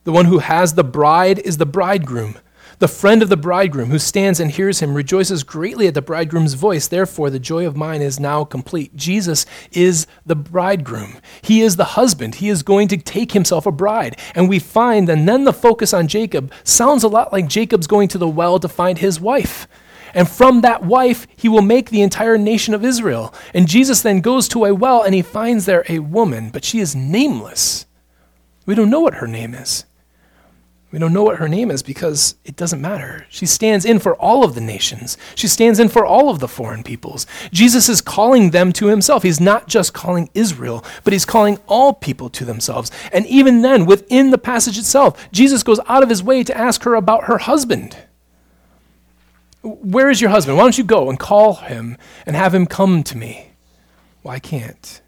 The 0.04 0.12
one 0.12 0.26
who 0.26 0.40
has 0.40 0.74
the 0.74 0.84
bride 0.84 1.38
is 1.38 1.56
the 1.56 1.64
bridegroom. 1.64 2.36
The 2.78 2.88
friend 2.88 3.22
of 3.22 3.28
the 3.28 3.36
bridegroom 3.36 3.90
who 3.90 3.98
stands 3.98 4.38
and 4.38 4.50
hears 4.50 4.80
him 4.80 4.94
rejoices 4.94 5.44
greatly 5.44 5.86
at 5.86 5.94
the 5.94 6.02
bridegroom's 6.02 6.54
voice. 6.54 6.88
Therefore, 6.88 7.30
the 7.30 7.38
joy 7.38 7.66
of 7.66 7.76
mine 7.76 8.02
is 8.02 8.20
now 8.20 8.44
complete. 8.44 8.94
Jesus 8.94 9.46
is 9.72 10.06
the 10.26 10.36
bridegroom. 10.36 11.18
He 11.40 11.62
is 11.62 11.76
the 11.76 11.84
husband. 11.84 12.36
He 12.36 12.48
is 12.48 12.62
going 12.62 12.88
to 12.88 12.98
take 12.98 13.32
himself 13.32 13.64
a 13.64 13.72
bride. 13.72 14.18
And 14.34 14.48
we 14.48 14.58
find, 14.58 15.08
and 15.08 15.28
then 15.28 15.44
the 15.44 15.52
focus 15.52 15.94
on 15.94 16.06
Jacob 16.06 16.52
sounds 16.64 17.02
a 17.02 17.08
lot 17.08 17.32
like 17.32 17.48
Jacob's 17.48 17.86
going 17.86 18.08
to 18.08 18.18
the 18.18 18.28
well 18.28 18.58
to 18.58 18.68
find 18.68 18.98
his 18.98 19.20
wife. 19.20 19.66
And 20.12 20.28
from 20.28 20.62
that 20.62 20.82
wife, 20.82 21.26
he 21.36 21.48
will 21.48 21.62
make 21.62 21.90
the 21.90 22.02
entire 22.02 22.38
nation 22.38 22.74
of 22.74 22.84
Israel. 22.84 23.34
And 23.52 23.68
Jesus 23.68 24.02
then 24.02 24.20
goes 24.20 24.48
to 24.48 24.64
a 24.64 24.74
well 24.74 25.02
and 25.02 25.14
he 25.14 25.22
finds 25.22 25.66
there 25.66 25.84
a 25.88 25.98
woman, 25.98 26.50
but 26.50 26.64
she 26.64 26.80
is 26.80 26.96
nameless. 26.96 27.86
We 28.64 28.74
don't 28.74 28.90
know 28.90 29.00
what 29.00 29.14
her 29.14 29.26
name 29.26 29.54
is. 29.54 29.84
We 30.96 31.00
don't 31.00 31.12
know 31.12 31.24
what 31.24 31.36
her 31.36 31.46
name 31.46 31.70
is 31.70 31.82
because 31.82 32.36
it 32.46 32.56
doesn't 32.56 32.80
matter. 32.80 33.26
She 33.28 33.44
stands 33.44 33.84
in 33.84 33.98
for 33.98 34.14
all 34.14 34.44
of 34.44 34.54
the 34.54 34.62
nations. 34.62 35.18
She 35.34 35.46
stands 35.46 35.78
in 35.78 35.90
for 35.90 36.06
all 36.06 36.30
of 36.30 36.38
the 36.38 36.48
foreign 36.48 36.82
peoples. 36.82 37.26
Jesus 37.52 37.90
is 37.90 38.00
calling 38.00 38.48
them 38.48 38.72
to 38.72 38.86
himself. 38.86 39.22
He's 39.22 39.38
not 39.38 39.68
just 39.68 39.92
calling 39.92 40.30
Israel, 40.32 40.82
but 41.04 41.12
he's 41.12 41.26
calling 41.26 41.58
all 41.66 41.92
people 41.92 42.30
to 42.30 42.46
themselves. 42.46 42.90
And 43.12 43.26
even 43.26 43.60
then, 43.60 43.84
within 43.84 44.30
the 44.30 44.38
passage 44.38 44.78
itself, 44.78 45.30
Jesus 45.30 45.62
goes 45.62 45.80
out 45.86 46.02
of 46.02 46.08
his 46.08 46.22
way 46.22 46.42
to 46.42 46.56
ask 46.56 46.82
her 46.84 46.94
about 46.94 47.24
her 47.24 47.36
husband. 47.36 47.94
Where 49.62 50.08
is 50.08 50.22
your 50.22 50.30
husband? 50.30 50.56
Why 50.56 50.62
don't 50.62 50.78
you 50.78 50.84
go 50.84 51.10
and 51.10 51.18
call 51.18 51.56
him 51.56 51.98
and 52.24 52.34
have 52.34 52.54
him 52.54 52.64
come 52.64 53.02
to 53.02 53.18
me? 53.18 53.50
Well, 54.22 54.32
I 54.32 54.38
can't. 54.38 55.02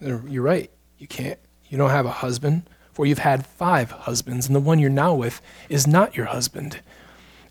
You're 0.00 0.44
right. 0.44 0.70
You 0.98 1.08
can't. 1.08 1.40
You 1.68 1.78
don't 1.78 1.90
have 1.90 2.06
a 2.06 2.12
husband, 2.12 2.70
for 3.00 3.06
you've 3.06 3.20
had 3.20 3.46
five 3.46 3.90
husbands, 3.90 4.46
and 4.46 4.54
the 4.54 4.60
one 4.60 4.78
you're 4.78 4.90
now 4.90 5.14
with 5.14 5.40
is 5.70 5.86
not 5.86 6.14
your 6.14 6.26
husband. 6.26 6.80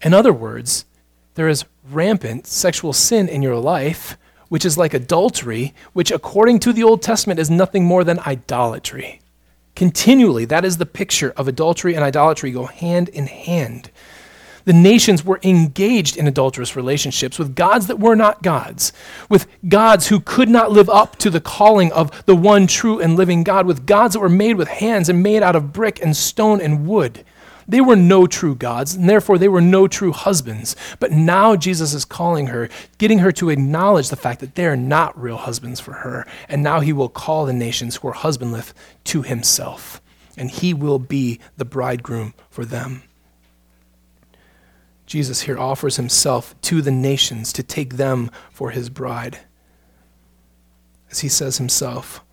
In 0.04 0.14
other 0.14 0.32
words, 0.32 0.86
there 1.34 1.48
is 1.48 1.66
rampant 1.90 2.46
sexual 2.46 2.94
sin 2.94 3.28
in 3.28 3.42
your 3.42 3.56
life, 3.56 4.16
which 4.50 4.64
is 4.64 4.78
like 4.78 4.94
adultery, 4.94 5.74
which 5.92 6.12
according 6.12 6.60
to 6.60 6.72
the 6.72 6.84
Old 6.84 7.02
Testament 7.02 7.40
is 7.40 7.50
nothing 7.50 7.84
more 7.84 8.04
than 8.04 8.20
idolatry. 8.20 9.22
Continually, 9.76 10.46
that 10.46 10.64
is 10.64 10.78
the 10.78 10.86
picture 10.86 11.34
of 11.36 11.48
adultery 11.48 11.96
and 11.96 12.04
idolatry 12.04 12.52
go 12.52 12.68
hand 12.68 13.10
in 13.10 13.26
hand 13.26 13.90
the 14.70 14.74
nations 14.74 15.26
were 15.26 15.40
engaged 15.42 16.16
in 16.16 16.28
adulterous 16.28 16.76
relationships 16.76 17.40
with 17.40 17.56
gods 17.56 17.88
that 17.88 18.00
were 18.00 18.16
not 18.16 18.44
gods, 18.44 18.94
with 19.28 19.48
gods 19.68 20.10
who 20.10 20.20
could 20.20 20.48
not 20.48 20.72
live 20.72 20.88
up 20.92 21.16
to 21.16 21.32
the 21.32 21.42
calling 21.42 21.92
of 21.92 22.24
the 22.28 22.36
one 22.36 22.68
true 22.68 23.00
and 23.00 23.16
living 23.16 23.44
God, 23.44 23.66
with 23.66 23.88
gods 23.88 24.14
that 24.14 24.20
were 24.20 24.30
made 24.30 24.58
with 24.58 24.68
hands 24.68 25.10
and 25.10 25.24
made 25.24 25.42
out 25.42 25.56
of 25.56 25.74
brick 25.74 26.00
and 26.04 26.16
stone 26.16 26.62
and 26.62 26.86
wood. 26.86 27.26
They 27.68 27.82
were 27.82 27.96
no 27.96 28.28
true 28.28 28.54
gods, 28.54 28.94
and 28.94 29.10
therefore 29.10 29.40
they 29.40 29.48
were 29.48 29.60
no 29.60 29.88
true 29.88 30.12
husbands. 30.12 30.76
But 31.00 31.14
now 31.14 31.56
Jesus 31.56 31.96
is 31.96 32.06
calling 32.06 32.46
her, 32.46 32.70
getting 33.00 33.18
her 33.18 33.32
to 33.32 33.50
acknowledge 33.50 34.10
the 34.10 34.16
fact 34.18 34.40
that 34.42 34.54
they 34.54 34.68
are 34.68 34.78
not 34.78 35.20
real 35.20 35.38
husbands 35.38 35.80
for 35.80 35.94
her. 35.94 36.28
And 36.48 36.62
now 36.62 36.80
he 36.80 36.94
will 36.94 37.10
call 37.10 37.48
the 37.48 37.54
nations 37.54 37.96
who 37.96 38.08
are 38.10 38.14
husbandless 38.14 38.76
to 39.06 39.24
himself, 39.24 40.00
and 40.38 40.52
he 40.52 40.76
will 40.76 41.00
be 41.00 41.40
the 41.58 41.66
bridegroom 41.66 42.36
for 42.52 42.66
them. 42.66 43.02
Jesus 45.10 45.42
here 45.42 45.58
offers 45.58 45.96
himself 45.96 46.54
to 46.62 46.84
the 46.84 46.92
nations 46.92 47.52
to 47.54 47.64
take 47.64 47.96
them 47.96 48.30
for 48.52 48.70
his 48.70 48.92
bride. 48.92 49.40
As 51.10 51.22
he 51.22 51.28
says 51.28 51.58
himself, 51.58 52.24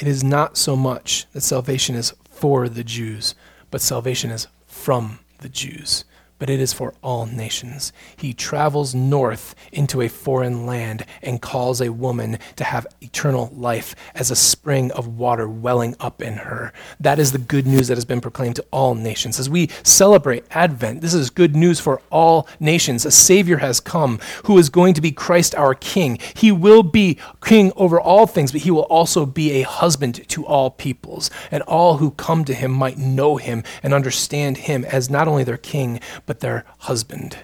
it 0.00 0.08
is 0.08 0.24
not 0.24 0.56
so 0.56 0.74
much 0.74 1.26
that 1.32 1.42
salvation 1.42 1.94
is 1.94 2.12
for 2.28 2.68
the 2.68 2.82
Jews, 2.82 3.36
but 3.70 3.80
salvation 3.80 4.32
is 4.32 4.48
from 4.66 5.20
the 5.38 5.48
Jews 5.48 6.04
but 6.38 6.50
it 6.50 6.60
is 6.60 6.72
for 6.72 6.94
all 7.02 7.26
nations. 7.26 7.92
He 8.16 8.32
travels 8.32 8.94
north 8.94 9.54
into 9.72 10.02
a 10.02 10.08
foreign 10.08 10.66
land 10.66 11.04
and 11.22 11.40
calls 11.40 11.80
a 11.80 11.92
woman 11.92 12.38
to 12.56 12.64
have 12.64 12.86
eternal 13.00 13.50
life 13.54 13.94
as 14.14 14.30
a 14.30 14.36
spring 14.36 14.90
of 14.92 15.18
water 15.18 15.48
welling 15.48 15.96
up 16.00 16.22
in 16.22 16.34
her. 16.34 16.72
That 17.00 17.18
is 17.18 17.32
the 17.32 17.38
good 17.38 17.66
news 17.66 17.88
that 17.88 17.96
has 17.96 18.04
been 18.04 18.20
proclaimed 18.20 18.56
to 18.56 18.64
all 18.70 18.94
nations. 18.94 19.38
As 19.38 19.48
we 19.48 19.70
celebrate 19.82 20.44
Advent, 20.50 21.00
this 21.00 21.14
is 21.14 21.30
good 21.30 21.56
news 21.56 21.80
for 21.80 22.00
all 22.10 22.48
nations. 22.60 23.04
A 23.06 23.10
Savior 23.10 23.58
has 23.58 23.80
come 23.80 24.18
who 24.44 24.58
is 24.58 24.68
going 24.68 24.94
to 24.94 25.00
be 25.00 25.12
Christ 25.12 25.54
our 25.54 25.74
King. 25.74 26.18
He 26.34 26.52
will 26.52 26.82
be 26.82 27.18
King 27.44 27.72
over 27.76 28.00
all 28.00 28.26
things, 28.26 28.52
but 28.52 28.62
he 28.62 28.70
will 28.70 28.82
also 28.82 29.26
be 29.26 29.52
a 29.52 29.62
husband 29.62 30.28
to 30.28 30.46
all 30.46 30.70
peoples, 30.70 31.30
and 31.50 31.62
all 31.64 31.98
who 31.98 32.10
come 32.12 32.44
to 32.44 32.54
him 32.54 32.70
might 32.70 32.98
know 32.98 33.36
him 33.36 33.62
and 33.82 33.94
understand 33.94 34.58
him 34.58 34.84
as 34.84 35.10
not 35.10 35.28
only 35.28 35.44
their 35.44 35.56
King, 35.56 36.00
but 36.26 36.40
their 36.40 36.64
husband. 36.80 37.38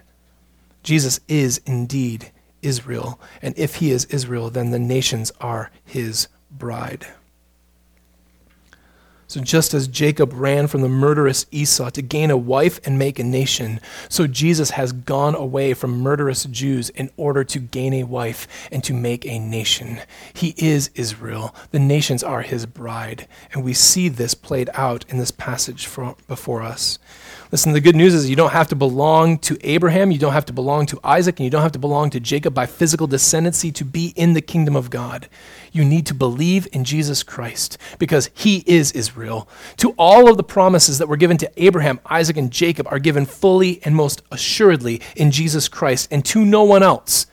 Jesus 0.82 1.20
is 1.28 1.60
indeed 1.64 2.32
Israel, 2.60 3.20
and 3.40 3.56
if 3.56 3.76
he 3.76 3.90
is 3.90 4.04
Israel, 4.06 4.50
then 4.50 4.70
the 4.70 4.78
nations 4.78 5.32
are 5.40 5.70
his 5.84 6.28
bride. 6.50 7.06
So, 9.32 9.40
just 9.40 9.72
as 9.72 9.88
Jacob 9.88 10.34
ran 10.34 10.66
from 10.66 10.82
the 10.82 10.90
murderous 10.90 11.46
Esau 11.50 11.88
to 11.88 12.02
gain 12.02 12.30
a 12.30 12.36
wife 12.36 12.78
and 12.84 12.98
make 12.98 13.18
a 13.18 13.24
nation, 13.24 13.80
so 14.10 14.26
Jesus 14.26 14.72
has 14.72 14.92
gone 14.92 15.34
away 15.34 15.72
from 15.72 16.02
murderous 16.02 16.44
Jews 16.44 16.90
in 16.90 17.08
order 17.16 17.42
to 17.42 17.58
gain 17.58 17.94
a 17.94 18.02
wife 18.02 18.46
and 18.70 18.84
to 18.84 18.92
make 18.92 19.24
a 19.24 19.38
nation. 19.38 20.00
He 20.34 20.54
is 20.58 20.90
Israel. 20.94 21.54
The 21.70 21.78
nations 21.78 22.22
are 22.22 22.42
his 22.42 22.66
bride. 22.66 23.26
And 23.54 23.64
we 23.64 23.72
see 23.72 24.10
this 24.10 24.34
played 24.34 24.68
out 24.74 25.06
in 25.08 25.16
this 25.16 25.30
passage 25.30 25.86
for, 25.86 26.14
before 26.28 26.60
us. 26.60 26.98
Listen, 27.52 27.74
the 27.74 27.82
good 27.82 27.94
news 27.94 28.14
is 28.14 28.30
you 28.30 28.34
don't 28.34 28.52
have 28.52 28.68
to 28.68 28.74
belong 28.74 29.36
to 29.40 29.58
Abraham, 29.60 30.10
you 30.10 30.18
don't 30.18 30.32
have 30.32 30.46
to 30.46 30.54
belong 30.54 30.86
to 30.86 30.98
Isaac, 31.04 31.38
and 31.38 31.44
you 31.44 31.50
don't 31.50 31.60
have 31.60 31.72
to 31.72 31.78
belong 31.78 32.08
to 32.08 32.18
Jacob 32.18 32.54
by 32.54 32.64
physical 32.64 33.06
descendancy 33.06 33.70
to 33.74 33.84
be 33.84 34.14
in 34.16 34.32
the 34.32 34.40
kingdom 34.40 34.74
of 34.74 34.88
God. 34.88 35.28
You 35.70 35.84
need 35.84 36.06
to 36.06 36.14
believe 36.14 36.66
in 36.72 36.84
Jesus 36.84 37.22
Christ 37.22 37.76
because 37.98 38.30
he 38.32 38.64
is 38.66 38.92
Israel. 38.92 39.50
To 39.76 39.90
all 39.98 40.30
of 40.30 40.38
the 40.38 40.42
promises 40.42 40.96
that 40.96 41.08
were 41.08 41.18
given 41.18 41.36
to 41.36 41.62
Abraham, 41.62 42.00
Isaac, 42.06 42.38
and 42.38 42.50
Jacob 42.50 42.86
are 42.90 42.98
given 42.98 43.26
fully 43.26 43.82
and 43.84 43.94
most 43.94 44.22
assuredly 44.30 45.02
in 45.14 45.30
Jesus 45.30 45.68
Christ 45.68 46.08
and 46.10 46.24
to 46.24 46.46
no 46.46 46.64
one 46.64 46.82
else. 46.82 47.26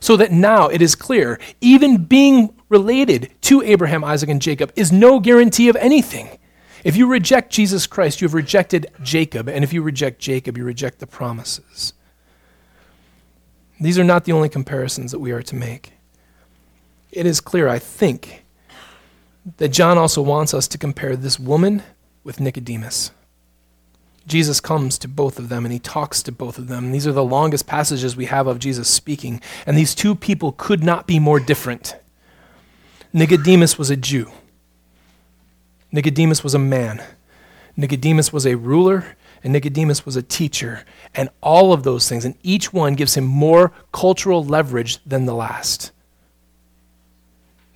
So 0.00 0.16
that 0.16 0.32
now 0.32 0.66
it 0.66 0.82
is 0.82 0.96
clear, 0.96 1.38
even 1.60 2.06
being 2.06 2.56
related 2.68 3.30
to 3.42 3.62
Abraham, 3.62 4.02
Isaac, 4.02 4.30
and 4.30 4.42
Jacob 4.42 4.72
is 4.74 4.90
no 4.90 5.20
guarantee 5.20 5.68
of 5.68 5.76
anything. 5.76 6.39
If 6.84 6.96
you 6.96 7.06
reject 7.06 7.52
Jesus 7.52 7.86
Christ, 7.86 8.20
you 8.20 8.26
have 8.26 8.34
rejected 8.34 8.86
Jacob. 9.02 9.48
And 9.48 9.64
if 9.64 9.72
you 9.72 9.82
reject 9.82 10.20
Jacob, 10.20 10.56
you 10.56 10.64
reject 10.64 10.98
the 10.98 11.06
promises. 11.06 11.92
These 13.80 13.98
are 13.98 14.04
not 14.04 14.24
the 14.24 14.32
only 14.32 14.48
comparisons 14.48 15.10
that 15.12 15.18
we 15.18 15.32
are 15.32 15.42
to 15.42 15.56
make. 15.56 15.92
It 17.12 17.26
is 17.26 17.40
clear, 17.40 17.68
I 17.68 17.78
think, 17.78 18.44
that 19.56 19.68
John 19.68 19.98
also 19.98 20.22
wants 20.22 20.54
us 20.54 20.68
to 20.68 20.78
compare 20.78 21.16
this 21.16 21.38
woman 21.38 21.82
with 22.22 22.40
Nicodemus. 22.40 23.10
Jesus 24.26 24.60
comes 24.60 24.98
to 24.98 25.08
both 25.08 25.38
of 25.38 25.48
them 25.48 25.64
and 25.64 25.72
he 25.72 25.78
talks 25.78 26.22
to 26.22 26.30
both 26.30 26.58
of 26.58 26.68
them. 26.68 26.92
These 26.92 27.06
are 27.06 27.12
the 27.12 27.24
longest 27.24 27.66
passages 27.66 28.16
we 28.16 28.26
have 28.26 28.46
of 28.46 28.58
Jesus 28.58 28.88
speaking. 28.88 29.40
And 29.66 29.76
these 29.76 29.94
two 29.94 30.14
people 30.14 30.52
could 30.52 30.84
not 30.84 31.06
be 31.06 31.18
more 31.18 31.40
different. 31.40 31.96
Nicodemus 33.12 33.76
was 33.78 33.90
a 33.90 33.96
Jew. 33.96 34.30
Nicodemus 35.92 36.44
was 36.44 36.54
a 36.54 36.58
man. 36.58 37.02
Nicodemus 37.76 38.32
was 38.32 38.46
a 38.46 38.56
ruler, 38.56 39.16
and 39.42 39.52
Nicodemus 39.52 40.04
was 40.04 40.16
a 40.16 40.22
teacher. 40.22 40.84
And 41.14 41.28
all 41.40 41.72
of 41.72 41.82
those 41.82 42.08
things, 42.08 42.24
and 42.24 42.36
each 42.42 42.72
one 42.72 42.94
gives 42.94 43.16
him 43.16 43.24
more 43.24 43.72
cultural 43.92 44.44
leverage 44.44 44.98
than 45.04 45.26
the 45.26 45.34
last. 45.34 45.92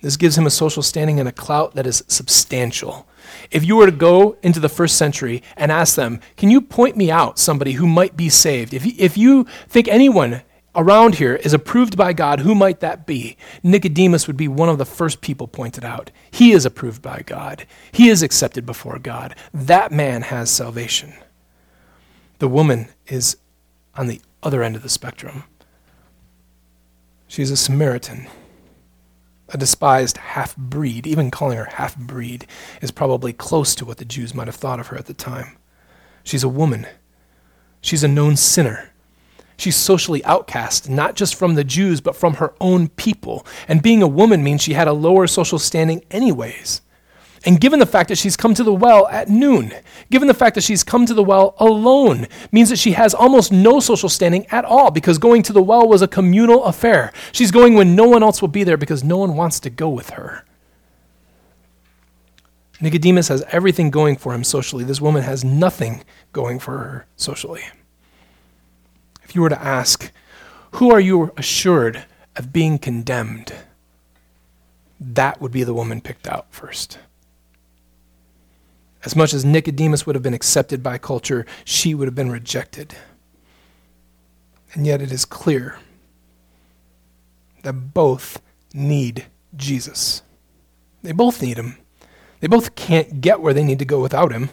This 0.01 0.17
gives 0.17 0.37
him 0.37 0.45
a 0.45 0.51
social 0.51 0.83
standing 0.83 1.19
and 1.19 1.27
a 1.27 1.31
clout 1.31 1.73
that 1.73 1.87
is 1.87 2.03
substantial. 2.07 3.07
If 3.49 3.65
you 3.65 3.75
were 3.75 3.87
to 3.87 3.91
go 3.91 4.37
into 4.43 4.59
the 4.59 4.69
first 4.69 4.97
century 4.97 5.41
and 5.57 5.71
ask 5.71 5.95
them, 5.95 6.19
Can 6.37 6.51
you 6.51 6.61
point 6.61 6.95
me 6.95 7.09
out 7.09 7.39
somebody 7.39 7.71
who 7.73 7.87
might 7.87 8.15
be 8.15 8.29
saved? 8.29 8.73
If 8.73 8.85
you, 8.85 8.93
if 8.99 9.17
you 9.17 9.45
think 9.67 9.87
anyone 9.87 10.43
around 10.75 11.15
here 11.15 11.35
is 11.35 11.53
approved 11.53 11.97
by 11.97 12.13
God, 12.13 12.39
who 12.39 12.53
might 12.53 12.79
that 12.79 13.05
be? 13.05 13.37
Nicodemus 13.63 14.27
would 14.27 14.37
be 14.37 14.47
one 14.47 14.69
of 14.69 14.77
the 14.77 14.85
first 14.85 15.21
people 15.21 15.47
pointed 15.47 15.83
out. 15.83 16.11
He 16.31 16.51
is 16.51 16.65
approved 16.65 17.01
by 17.01 17.23
God, 17.25 17.65
he 17.91 18.09
is 18.09 18.21
accepted 18.21 18.65
before 18.65 18.99
God. 18.99 19.35
That 19.53 19.91
man 19.91 20.23
has 20.23 20.49
salvation. 20.49 21.13
The 22.39 22.47
woman 22.47 22.89
is 23.07 23.37
on 23.95 24.07
the 24.07 24.21
other 24.43 24.61
end 24.61 24.75
of 24.75 24.83
the 24.83 24.89
spectrum. 24.89 25.45
She's 27.27 27.51
a 27.51 27.57
Samaritan, 27.57 28.27
a 29.49 29.57
despised 29.57 30.17
half 30.17 30.55
breed. 30.55 31.07
Even 31.07 31.31
calling 31.31 31.57
her 31.57 31.65
half 31.65 31.97
breed 31.97 32.45
is 32.81 32.91
probably 32.91 33.33
close 33.33 33.73
to 33.75 33.85
what 33.85 33.97
the 33.97 34.05
Jews 34.05 34.33
might 34.33 34.47
have 34.47 34.55
thought 34.55 34.79
of 34.79 34.87
her 34.87 34.97
at 34.97 35.05
the 35.05 35.13
time. 35.13 35.57
She's 36.23 36.43
a 36.43 36.49
woman. 36.49 36.85
She's 37.81 38.03
a 38.03 38.07
known 38.07 38.35
sinner. 38.35 38.91
She's 39.57 39.75
socially 39.75 40.23
outcast, 40.25 40.89
not 40.89 41.15
just 41.15 41.35
from 41.35 41.55
the 41.55 41.63
Jews, 41.63 42.01
but 42.01 42.15
from 42.15 42.35
her 42.35 42.53
own 42.59 42.89
people. 42.89 43.45
And 43.67 43.81
being 43.81 44.03
a 44.03 44.07
woman 44.07 44.43
means 44.43 44.61
she 44.61 44.73
had 44.73 44.87
a 44.87 44.93
lower 44.93 45.27
social 45.27 45.59
standing, 45.59 46.03
anyways. 46.11 46.81
And 47.45 47.61
given 47.61 47.79
the 47.79 47.85
fact 47.85 48.09
that 48.09 48.17
she's 48.17 48.35
come 48.35 48.55
to 48.55 48.63
the 48.63 48.73
well 48.73 49.07
at 49.07 49.29
noon, 49.29 49.71
given 50.09 50.27
the 50.27 50.33
fact 50.33 50.55
that 50.55 50.63
she's 50.63 50.83
come 50.83 51.05
to 51.05 51.13
the 51.13 51.23
well 51.23 51.53
alone, 51.59 52.27
means 52.51 52.69
that 52.69 52.79
she 52.79 52.93
has 52.93 53.13
almost 53.13 53.51
no 53.51 53.79
social 53.79 54.09
standing 54.09 54.47
at 54.47 54.65
all 54.65 54.89
because 54.89 55.19
going 55.19 55.43
to 55.43 55.53
the 55.53 55.61
well 55.61 55.87
was 55.87 56.01
a 56.01 56.07
communal 56.07 56.63
affair. 56.65 57.13
She's 57.31 57.51
going 57.51 57.75
when 57.75 57.95
no 57.95 58.05
one 58.05 58.23
else 58.23 58.41
will 58.41 58.49
be 58.49 58.63
there 58.63 58.77
because 58.77 59.03
no 59.03 59.17
one 59.17 59.35
wants 59.35 59.59
to 59.61 59.69
go 59.69 59.89
with 59.89 60.11
her. 60.11 60.43
Nicodemus 62.81 63.27
has 63.29 63.43
everything 63.51 63.89
going 63.91 64.17
for 64.17 64.33
him 64.33 64.43
socially. 64.43 64.83
This 64.83 64.99
woman 64.99 65.21
has 65.21 65.45
nothing 65.45 66.03
going 66.33 66.59
for 66.59 66.77
her 66.79 67.05
socially 67.15 67.63
you 69.33 69.41
were 69.41 69.49
to 69.49 69.61
ask, 69.61 70.11
Who 70.73 70.91
are 70.91 70.99
you 70.99 71.31
assured 71.37 72.05
of 72.35 72.51
being 72.51 72.77
condemned? 72.77 73.53
That 74.99 75.41
would 75.41 75.51
be 75.51 75.63
the 75.63 75.73
woman 75.73 76.01
picked 76.01 76.27
out 76.27 76.47
first. 76.49 76.99
As 79.05 79.15
much 79.15 79.33
as 79.33 79.45
Nicodemus 79.45 80.05
would 80.05 80.15
have 80.15 80.23
been 80.23 80.33
accepted 80.33 80.81
by 80.83 80.97
culture, 80.97 81.45
she 81.63 81.93
would 81.93 82.07
have 82.07 82.15
been 82.15 82.31
rejected. 82.31 82.95
And 84.73 84.85
yet 84.85 85.01
it 85.01 85.11
is 85.11 85.25
clear 85.25 85.77
that 87.63 87.93
both 87.93 88.41
need 88.73 89.25
Jesus. 89.55 90.21
They 91.03 91.11
both 91.11 91.41
need 91.41 91.57
him. 91.57 91.77
They 92.39 92.47
both 92.47 92.75
can't 92.75 93.21
get 93.21 93.41
where 93.41 93.53
they 93.53 93.63
need 93.63 93.79
to 93.79 93.85
go 93.85 94.01
without 94.01 94.31
him. 94.31 94.49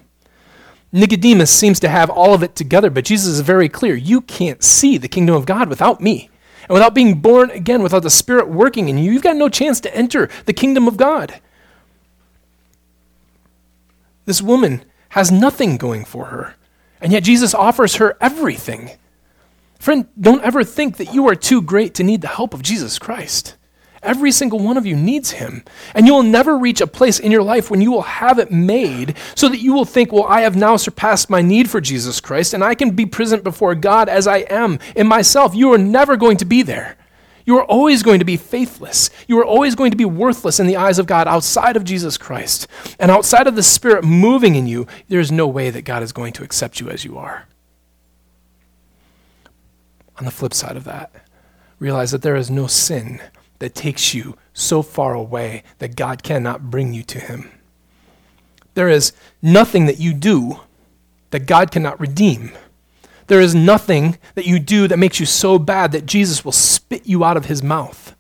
Nicodemus 0.93 1.51
seems 1.51 1.81
to 1.81 1.89
have 1.89 2.11
all 2.11 2.35
of 2.35 2.43
it 2.43 2.55
together, 2.55 2.91
but 2.91 3.07
Jesus 3.07 3.29
is 3.29 3.41
very 3.41 3.69
clear. 3.69 3.95
You 3.95 4.21
can't 4.21 4.63
see 4.63 4.99
the 4.99 5.09
kingdom 5.09 5.35
of 5.35 5.47
God 5.47 5.69
without 5.69 6.01
me. 6.01 6.29
And 6.69 6.75
without 6.75 6.95
being 6.95 7.21
born 7.21 7.51
again, 7.51 7.83
without 7.83 8.03
the 8.03 8.11
Spirit 8.11 8.49
working 8.49 8.89
in 8.89 8.99
you, 8.99 9.11
you've 9.11 9.23
got 9.23 9.37
no 9.37 9.49
chance 9.49 9.81
to 9.81 9.97
enter 9.97 10.29
the 10.45 10.53
kingdom 10.53 10.87
of 10.87 10.97
God. 10.97 11.41
This 14.27 14.43
woman 14.43 14.85
has 15.11 15.33
nothing 15.33 15.77
going 15.77 16.05
for 16.05 16.27
her, 16.27 16.55
and 17.01 17.13
yet 17.13 17.25
Jesus 17.25 17.55
offers 17.55 17.97
her 17.97 18.17
everything. 18.21 18.93
Friend, 19.79 20.07
don't 20.21 20.45
ever 20.45 20.63
think 20.63 20.99
that 20.99 21.13
you 21.13 21.27
are 21.27 21.35
too 21.35 21.61
great 21.61 21.95
to 21.95 22.05
need 22.05 22.21
the 22.21 22.29
help 22.29 22.55
of 22.55 22.63
Jesus 22.63 22.99
Christ. 22.99 23.57
Every 24.03 24.33
single 24.33 24.59
one 24.59 24.77
of 24.77 24.85
you 24.85 24.97
needs 24.97 25.31
him. 25.33 25.65
And 25.95 26.07
you 26.07 26.13
will 26.13 26.25
never 26.25 26.59
reach 26.59 26.81
a 26.81 26.89
place 26.89 27.21
in 27.21 27.31
your 27.31 27.43
life 27.43 27.71
when 27.71 27.81
you 27.81 27.93
will 27.93 28.03
have 28.03 28.39
it 28.41 28.51
made 28.51 29.17
so 29.37 29.49
that 29.49 29.61
you 29.61 29.73
will 29.73 29.85
think, 29.85 30.13
well, 30.13 30.25
I 30.25 30.41
have 30.41 30.57
now 30.57 30.77
surpassed 30.77 31.31
my 31.31 31.41
need 31.41 31.71
for 31.71 31.81
Jesus 31.81 32.21
Christ 32.21 32.53
and 32.53 32.65
I 32.65 32.75
can 32.75 32.91
be 32.91 33.07
present 33.07 33.45
before 33.45 33.77
God 33.77 34.09
as 34.09 34.27
I 34.27 34.39
am 34.39 34.81
in 34.97 35.07
myself. 35.07 35.55
You 35.55 35.73
are 35.73 35.79
never 35.79 36.17
going 36.17 36.37
to 36.39 36.45
be 36.45 36.63
there. 36.63 36.97
You 37.45 37.59
are 37.59 37.65
always 37.65 38.03
going 38.03 38.19
to 38.19 38.25
be 38.25 38.37
faithless. 38.37 39.11
You 39.29 39.39
are 39.39 39.45
always 39.45 39.75
going 39.75 39.93
to 39.93 39.97
be 39.97 40.05
worthless 40.05 40.59
in 40.59 40.67
the 40.67 40.77
eyes 40.77 40.99
of 40.99 41.07
God 41.07 41.29
outside 41.29 41.77
of 41.77 41.85
Jesus 41.85 42.17
Christ. 42.17 42.67
And 42.99 43.11
outside 43.11 43.47
of 43.47 43.57
the 43.57 43.63
Spirit 43.63 44.05
moving 44.05 44.55
in 44.55 44.67
you, 44.67 44.87
there 45.09 45.21
is 45.21 45.33
no 45.33 45.47
way 45.47 45.71
that 45.71 45.83
God 45.83 46.03
is 46.03 46.13
going 46.13 46.33
to 46.35 46.45
accept 46.45 46.81
you 46.81 46.89
as 46.89 47.05
you 47.05 47.19
are. 47.19 47.49
On 50.19 50.25
the 50.25 50.31
flip 50.31 50.55
side 50.55 50.77
of 50.77 50.85
that, 50.85 51.13
realize 51.79 52.13
that 52.13 52.23
there 52.23 52.37
is 52.37 52.51
no 52.51 52.67
sin 52.67 53.21
that 53.63 53.77
takes 53.77 54.13
you 54.13 54.37
so 54.53 54.83
far 54.83 55.15
away 55.15 55.63
that 55.79 55.95
God 55.95 56.25
cannot 56.25 56.69
bring 56.69 56.93
you 56.93 57.05
to 57.05 57.21
Him. 57.21 57.49
There 58.75 58.89
is 58.89 59.13
nothing 59.41 59.87
that 59.87 60.01
you 60.01 60.13
do 60.13 60.59
that 61.31 61.47
God 61.47 61.71
cannot 61.71 62.01
redeem. 62.01 62.51
There 63.29 63.41
is 63.41 63.55
nothing 63.55 64.19
that 64.35 64.47
you 64.47 64.59
do 64.59 64.89
that 64.89 64.99
makes 64.99 65.21
you 65.21 65.27
so 65.27 65.61
bad 65.61 65.93
that 65.93 66.07
Jesus 66.07 66.45
will 66.45 66.51
spit 66.51 67.07
you 67.07 67.23
out 67.23 67.37
of 67.37 67.45
His 67.45 67.63
mouth. 67.63 68.17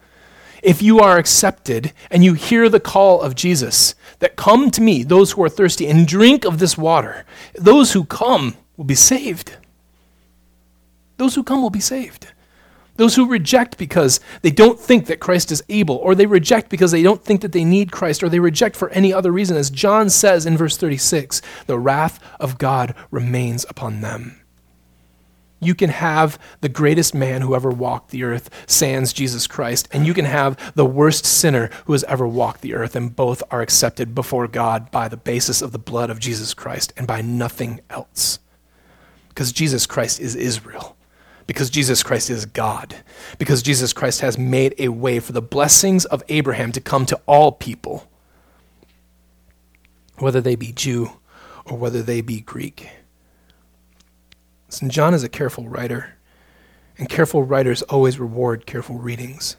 If 0.62 0.80
you 0.80 1.00
are 1.00 1.18
accepted 1.18 1.92
and 2.08 2.24
you 2.24 2.34
hear 2.34 2.68
the 2.68 2.78
call 2.78 3.20
of 3.20 3.34
Jesus, 3.34 3.96
that 4.20 4.36
come 4.36 4.70
to 4.70 4.80
me, 4.80 5.02
those 5.02 5.32
who 5.32 5.42
are 5.42 5.48
thirsty, 5.48 5.88
and 5.88 6.06
drink 6.06 6.44
of 6.44 6.60
this 6.60 6.78
water, 6.78 7.24
those 7.54 7.94
who 7.94 8.04
come 8.04 8.56
will 8.76 8.84
be 8.84 8.94
saved. 8.94 9.56
Those 11.16 11.34
who 11.34 11.42
come 11.42 11.62
will 11.62 11.70
be 11.70 11.80
saved. 11.80 12.28
Those 12.96 13.16
who 13.16 13.26
reject 13.26 13.78
because 13.78 14.20
they 14.42 14.50
don't 14.50 14.78
think 14.78 15.06
that 15.06 15.20
Christ 15.20 15.50
is 15.50 15.64
able, 15.68 15.96
or 15.96 16.14
they 16.14 16.26
reject 16.26 16.68
because 16.68 16.90
they 16.92 17.02
don't 17.02 17.24
think 17.24 17.40
that 17.40 17.52
they 17.52 17.64
need 17.64 17.90
Christ, 17.90 18.22
or 18.22 18.28
they 18.28 18.38
reject 18.38 18.76
for 18.76 18.90
any 18.90 19.12
other 19.12 19.32
reason, 19.32 19.56
as 19.56 19.70
John 19.70 20.10
says 20.10 20.44
in 20.44 20.58
verse 20.58 20.76
36, 20.76 21.40
the 21.66 21.78
wrath 21.78 22.20
of 22.38 22.58
God 22.58 22.94
remains 23.10 23.64
upon 23.68 24.02
them. 24.02 24.38
You 25.58 25.74
can 25.74 25.90
have 25.90 26.38
the 26.60 26.68
greatest 26.68 27.14
man 27.14 27.40
who 27.40 27.54
ever 27.54 27.70
walked 27.70 28.10
the 28.10 28.24
earth, 28.24 28.50
sans 28.66 29.12
Jesus 29.12 29.46
Christ, 29.46 29.88
and 29.92 30.04
you 30.06 30.12
can 30.12 30.24
have 30.24 30.74
the 30.74 30.84
worst 30.84 31.24
sinner 31.24 31.70
who 31.86 31.92
has 31.92 32.04
ever 32.04 32.26
walked 32.26 32.60
the 32.60 32.74
earth, 32.74 32.94
and 32.94 33.14
both 33.14 33.42
are 33.50 33.62
accepted 33.62 34.14
before 34.14 34.48
God 34.48 34.90
by 34.90 35.08
the 35.08 35.16
basis 35.16 35.62
of 35.62 35.72
the 35.72 35.78
blood 35.78 36.10
of 36.10 36.18
Jesus 36.18 36.52
Christ 36.52 36.92
and 36.96 37.06
by 37.06 37.22
nothing 37.22 37.80
else. 37.88 38.40
Because 39.28 39.52
Jesus 39.52 39.86
Christ 39.86 40.20
is 40.20 40.34
Israel 40.34 40.96
because 41.52 41.68
Jesus 41.68 42.02
Christ 42.02 42.30
is 42.30 42.46
God, 42.46 42.96
because 43.36 43.60
Jesus 43.60 43.92
Christ 43.92 44.22
has 44.22 44.38
made 44.38 44.74
a 44.78 44.88
way 44.88 45.20
for 45.20 45.32
the 45.32 45.42
blessings 45.42 46.06
of 46.06 46.22
Abraham 46.30 46.72
to 46.72 46.80
come 46.80 47.04
to 47.04 47.20
all 47.26 47.52
people, 47.52 48.08
whether 50.16 50.40
they 50.40 50.56
be 50.56 50.72
Jew 50.72 51.10
or 51.66 51.76
whether 51.76 52.00
they 52.00 52.22
be 52.22 52.40
Greek. 52.40 52.88
Listen, 54.66 54.88
John 54.88 55.12
is 55.12 55.22
a 55.22 55.28
careful 55.28 55.68
writer, 55.68 56.14
and 56.96 57.06
careful 57.06 57.42
writers 57.42 57.82
always 57.82 58.18
reward 58.18 58.64
careful 58.64 58.96
readings. 58.96 59.56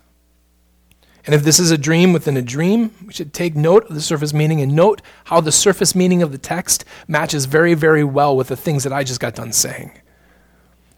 And 1.27 1.35
if 1.35 1.43
this 1.43 1.59
is 1.59 1.69
a 1.69 1.77
dream 1.77 2.11
within 2.11 2.37
a 2.37 2.41
dream, 2.41 2.89
we 3.05 3.13
should 3.13 3.35
take 3.35 3.55
note 3.55 3.87
of 3.87 3.93
the 3.93 4.01
surface 4.01 4.33
meaning 4.33 4.61
and 4.61 4.75
note 4.75 5.03
how 5.25 5.41
the 5.41 5.51
surface 5.51 5.93
meaning 5.93 6.23
of 6.23 6.31
the 6.31 6.39
text 6.39 6.85
matches 7.07 7.45
very, 7.45 7.75
very 7.75 8.03
well 8.03 8.35
with 8.35 8.47
the 8.47 8.57
things 8.57 8.83
that 8.83 8.91
I 8.91 9.03
just 9.03 9.19
got 9.19 9.35
done 9.35 9.53
saying. 9.53 9.99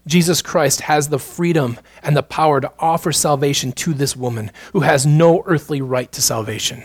Jesus 0.06 0.40
Christ 0.42 0.82
has 0.82 1.08
the 1.08 1.18
freedom 1.18 1.78
and 2.02 2.16
the 2.16 2.22
power 2.22 2.60
to 2.60 2.72
offer 2.78 3.12
salvation 3.12 3.72
to 3.72 3.92
this 3.92 4.16
woman 4.16 4.50
who 4.72 4.80
has 4.80 5.04
no 5.04 5.42
earthly 5.46 5.80
right 5.80 6.10
to 6.12 6.22
salvation 6.22 6.84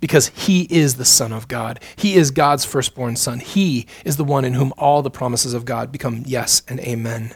because 0.00 0.28
he 0.28 0.62
is 0.70 0.94
the 0.94 1.04
Son 1.04 1.32
of 1.32 1.48
God. 1.48 1.80
He 1.96 2.14
is 2.14 2.30
God's 2.30 2.64
firstborn 2.64 3.16
Son. 3.16 3.40
He 3.40 3.86
is 4.04 4.16
the 4.16 4.24
one 4.24 4.44
in 4.44 4.54
whom 4.54 4.72
all 4.78 5.02
the 5.02 5.10
promises 5.10 5.54
of 5.54 5.64
God 5.64 5.92
become 5.92 6.22
yes 6.26 6.62
and 6.68 6.80
amen. 6.80 7.34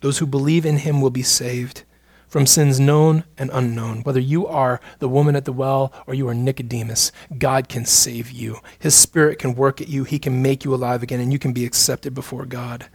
Those 0.00 0.18
who 0.18 0.26
believe 0.26 0.64
in 0.64 0.78
him 0.78 1.00
will 1.00 1.10
be 1.10 1.22
saved 1.22 1.84
from 2.28 2.46
sins 2.46 2.78
known 2.78 3.24
and 3.36 3.50
unknown. 3.52 4.02
Whether 4.02 4.20
you 4.20 4.46
are 4.46 4.80
the 4.98 5.08
woman 5.08 5.34
at 5.34 5.44
the 5.44 5.52
well 5.52 5.92
or 6.06 6.14
you 6.14 6.28
are 6.28 6.34
Nicodemus, 6.34 7.10
God 7.38 7.68
can 7.68 7.84
save 7.84 8.30
you. 8.30 8.58
His 8.78 8.94
Spirit 8.94 9.38
can 9.38 9.54
work 9.54 9.80
at 9.80 9.88
you, 9.88 10.04
He 10.04 10.18
can 10.18 10.42
make 10.42 10.64
you 10.64 10.74
alive 10.74 11.02
again, 11.02 11.20
and 11.20 11.32
you 11.32 11.38
can 11.38 11.52
be 11.52 11.64
accepted 11.64 12.14
before 12.14 12.44
God. 12.44 12.88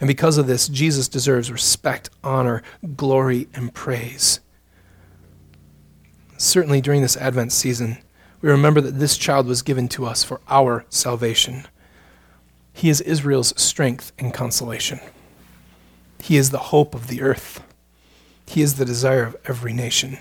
And 0.00 0.08
because 0.08 0.38
of 0.38 0.46
this, 0.46 0.68
Jesus 0.68 1.08
deserves 1.08 1.50
respect, 1.50 2.10
honor, 2.22 2.62
glory, 2.96 3.48
and 3.54 3.72
praise. 3.72 4.40
Certainly 6.36 6.82
during 6.82 7.02
this 7.02 7.16
Advent 7.16 7.52
season, 7.52 7.98
we 8.42 8.50
remember 8.50 8.80
that 8.80 8.98
this 8.98 9.16
child 9.16 9.46
was 9.46 9.62
given 9.62 9.88
to 9.88 10.04
us 10.04 10.22
for 10.22 10.40
our 10.48 10.84
salvation. 10.90 11.66
He 12.72 12.90
is 12.90 13.00
Israel's 13.00 13.58
strength 13.60 14.12
and 14.18 14.34
consolation. 14.34 15.00
He 16.20 16.36
is 16.36 16.50
the 16.50 16.58
hope 16.58 16.94
of 16.94 17.06
the 17.06 17.22
earth. 17.22 17.62
He 18.46 18.60
is 18.60 18.74
the 18.74 18.84
desire 18.84 19.24
of 19.24 19.36
every 19.46 19.72
nation. 19.72 20.18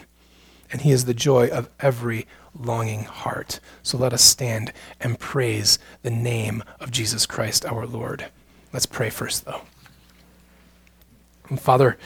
And 0.72 0.82
he 0.82 0.92
is 0.92 1.06
the 1.06 1.14
joy 1.14 1.48
of 1.48 1.70
every 1.80 2.28
longing 2.58 3.04
heart. 3.04 3.60
So 3.84 3.98
let 3.98 4.14
us 4.14 4.24
stand 4.24 4.72
and 5.00 5.20
praise 5.20 5.78
the 6.02 6.10
name 6.10 6.64
of 6.80 6.92
Jesus 6.92 7.26
Christ 7.26 7.66
our 7.66 7.86
Lord. 7.86 8.28
Let's 8.76 8.86
pray 8.86 9.10
first, 9.10 9.46
though. 9.46 9.62
Father, 11.56 11.98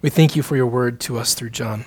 we 0.00 0.10
thank 0.10 0.36
you 0.36 0.44
for 0.44 0.54
your 0.54 0.68
word 0.68 1.00
to 1.00 1.18
us 1.18 1.34
through 1.34 1.50
John. 1.50 1.86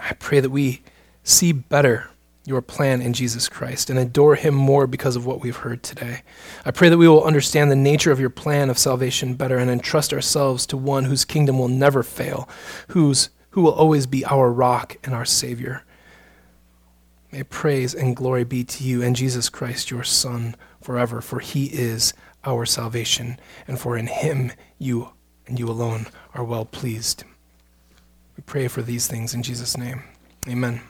I 0.00 0.14
pray 0.14 0.40
that 0.40 0.50
we 0.50 0.82
see 1.22 1.52
better 1.52 2.10
your 2.44 2.60
plan 2.60 3.00
in 3.00 3.12
Jesus 3.12 3.48
Christ 3.48 3.88
and 3.88 4.00
adore 4.00 4.34
him 4.34 4.56
more 4.56 4.88
because 4.88 5.14
of 5.14 5.26
what 5.26 5.40
we've 5.40 5.58
heard 5.58 5.84
today. 5.84 6.22
I 6.64 6.72
pray 6.72 6.88
that 6.88 6.98
we 6.98 7.06
will 7.06 7.22
understand 7.22 7.70
the 7.70 7.76
nature 7.76 8.10
of 8.10 8.18
your 8.18 8.30
plan 8.30 8.68
of 8.68 8.78
salvation 8.78 9.34
better 9.34 9.58
and 9.58 9.70
entrust 9.70 10.12
ourselves 10.12 10.66
to 10.66 10.76
one 10.76 11.04
whose 11.04 11.24
kingdom 11.24 11.56
will 11.56 11.68
never 11.68 12.02
fail, 12.02 12.48
whose, 12.88 13.28
who 13.50 13.62
will 13.62 13.74
always 13.74 14.08
be 14.08 14.24
our 14.24 14.50
rock 14.50 14.96
and 15.04 15.14
our 15.14 15.24
Savior. 15.24 15.84
May 17.30 17.44
praise 17.44 17.94
and 17.94 18.16
glory 18.16 18.42
be 18.42 18.64
to 18.64 18.82
you 18.82 19.04
and 19.04 19.14
Jesus 19.14 19.48
Christ, 19.48 19.92
your 19.92 20.02
Son, 20.02 20.56
forever, 20.82 21.20
for 21.20 21.38
he 21.38 21.66
is 21.66 22.12
our 22.46 22.66
salvation, 22.66 23.38
and 23.66 23.78
for 23.78 23.96
in 23.96 24.06
him 24.06 24.52
you 24.78 25.10
and 25.46 25.58
you 25.58 25.68
alone 25.68 26.06
are 26.34 26.44
well 26.44 26.64
pleased. 26.64 27.24
We 28.36 28.42
pray 28.44 28.68
for 28.68 28.82
these 28.82 29.06
things 29.06 29.34
in 29.34 29.42
Jesus' 29.42 29.76
name. 29.76 30.02
Amen. 30.48 30.82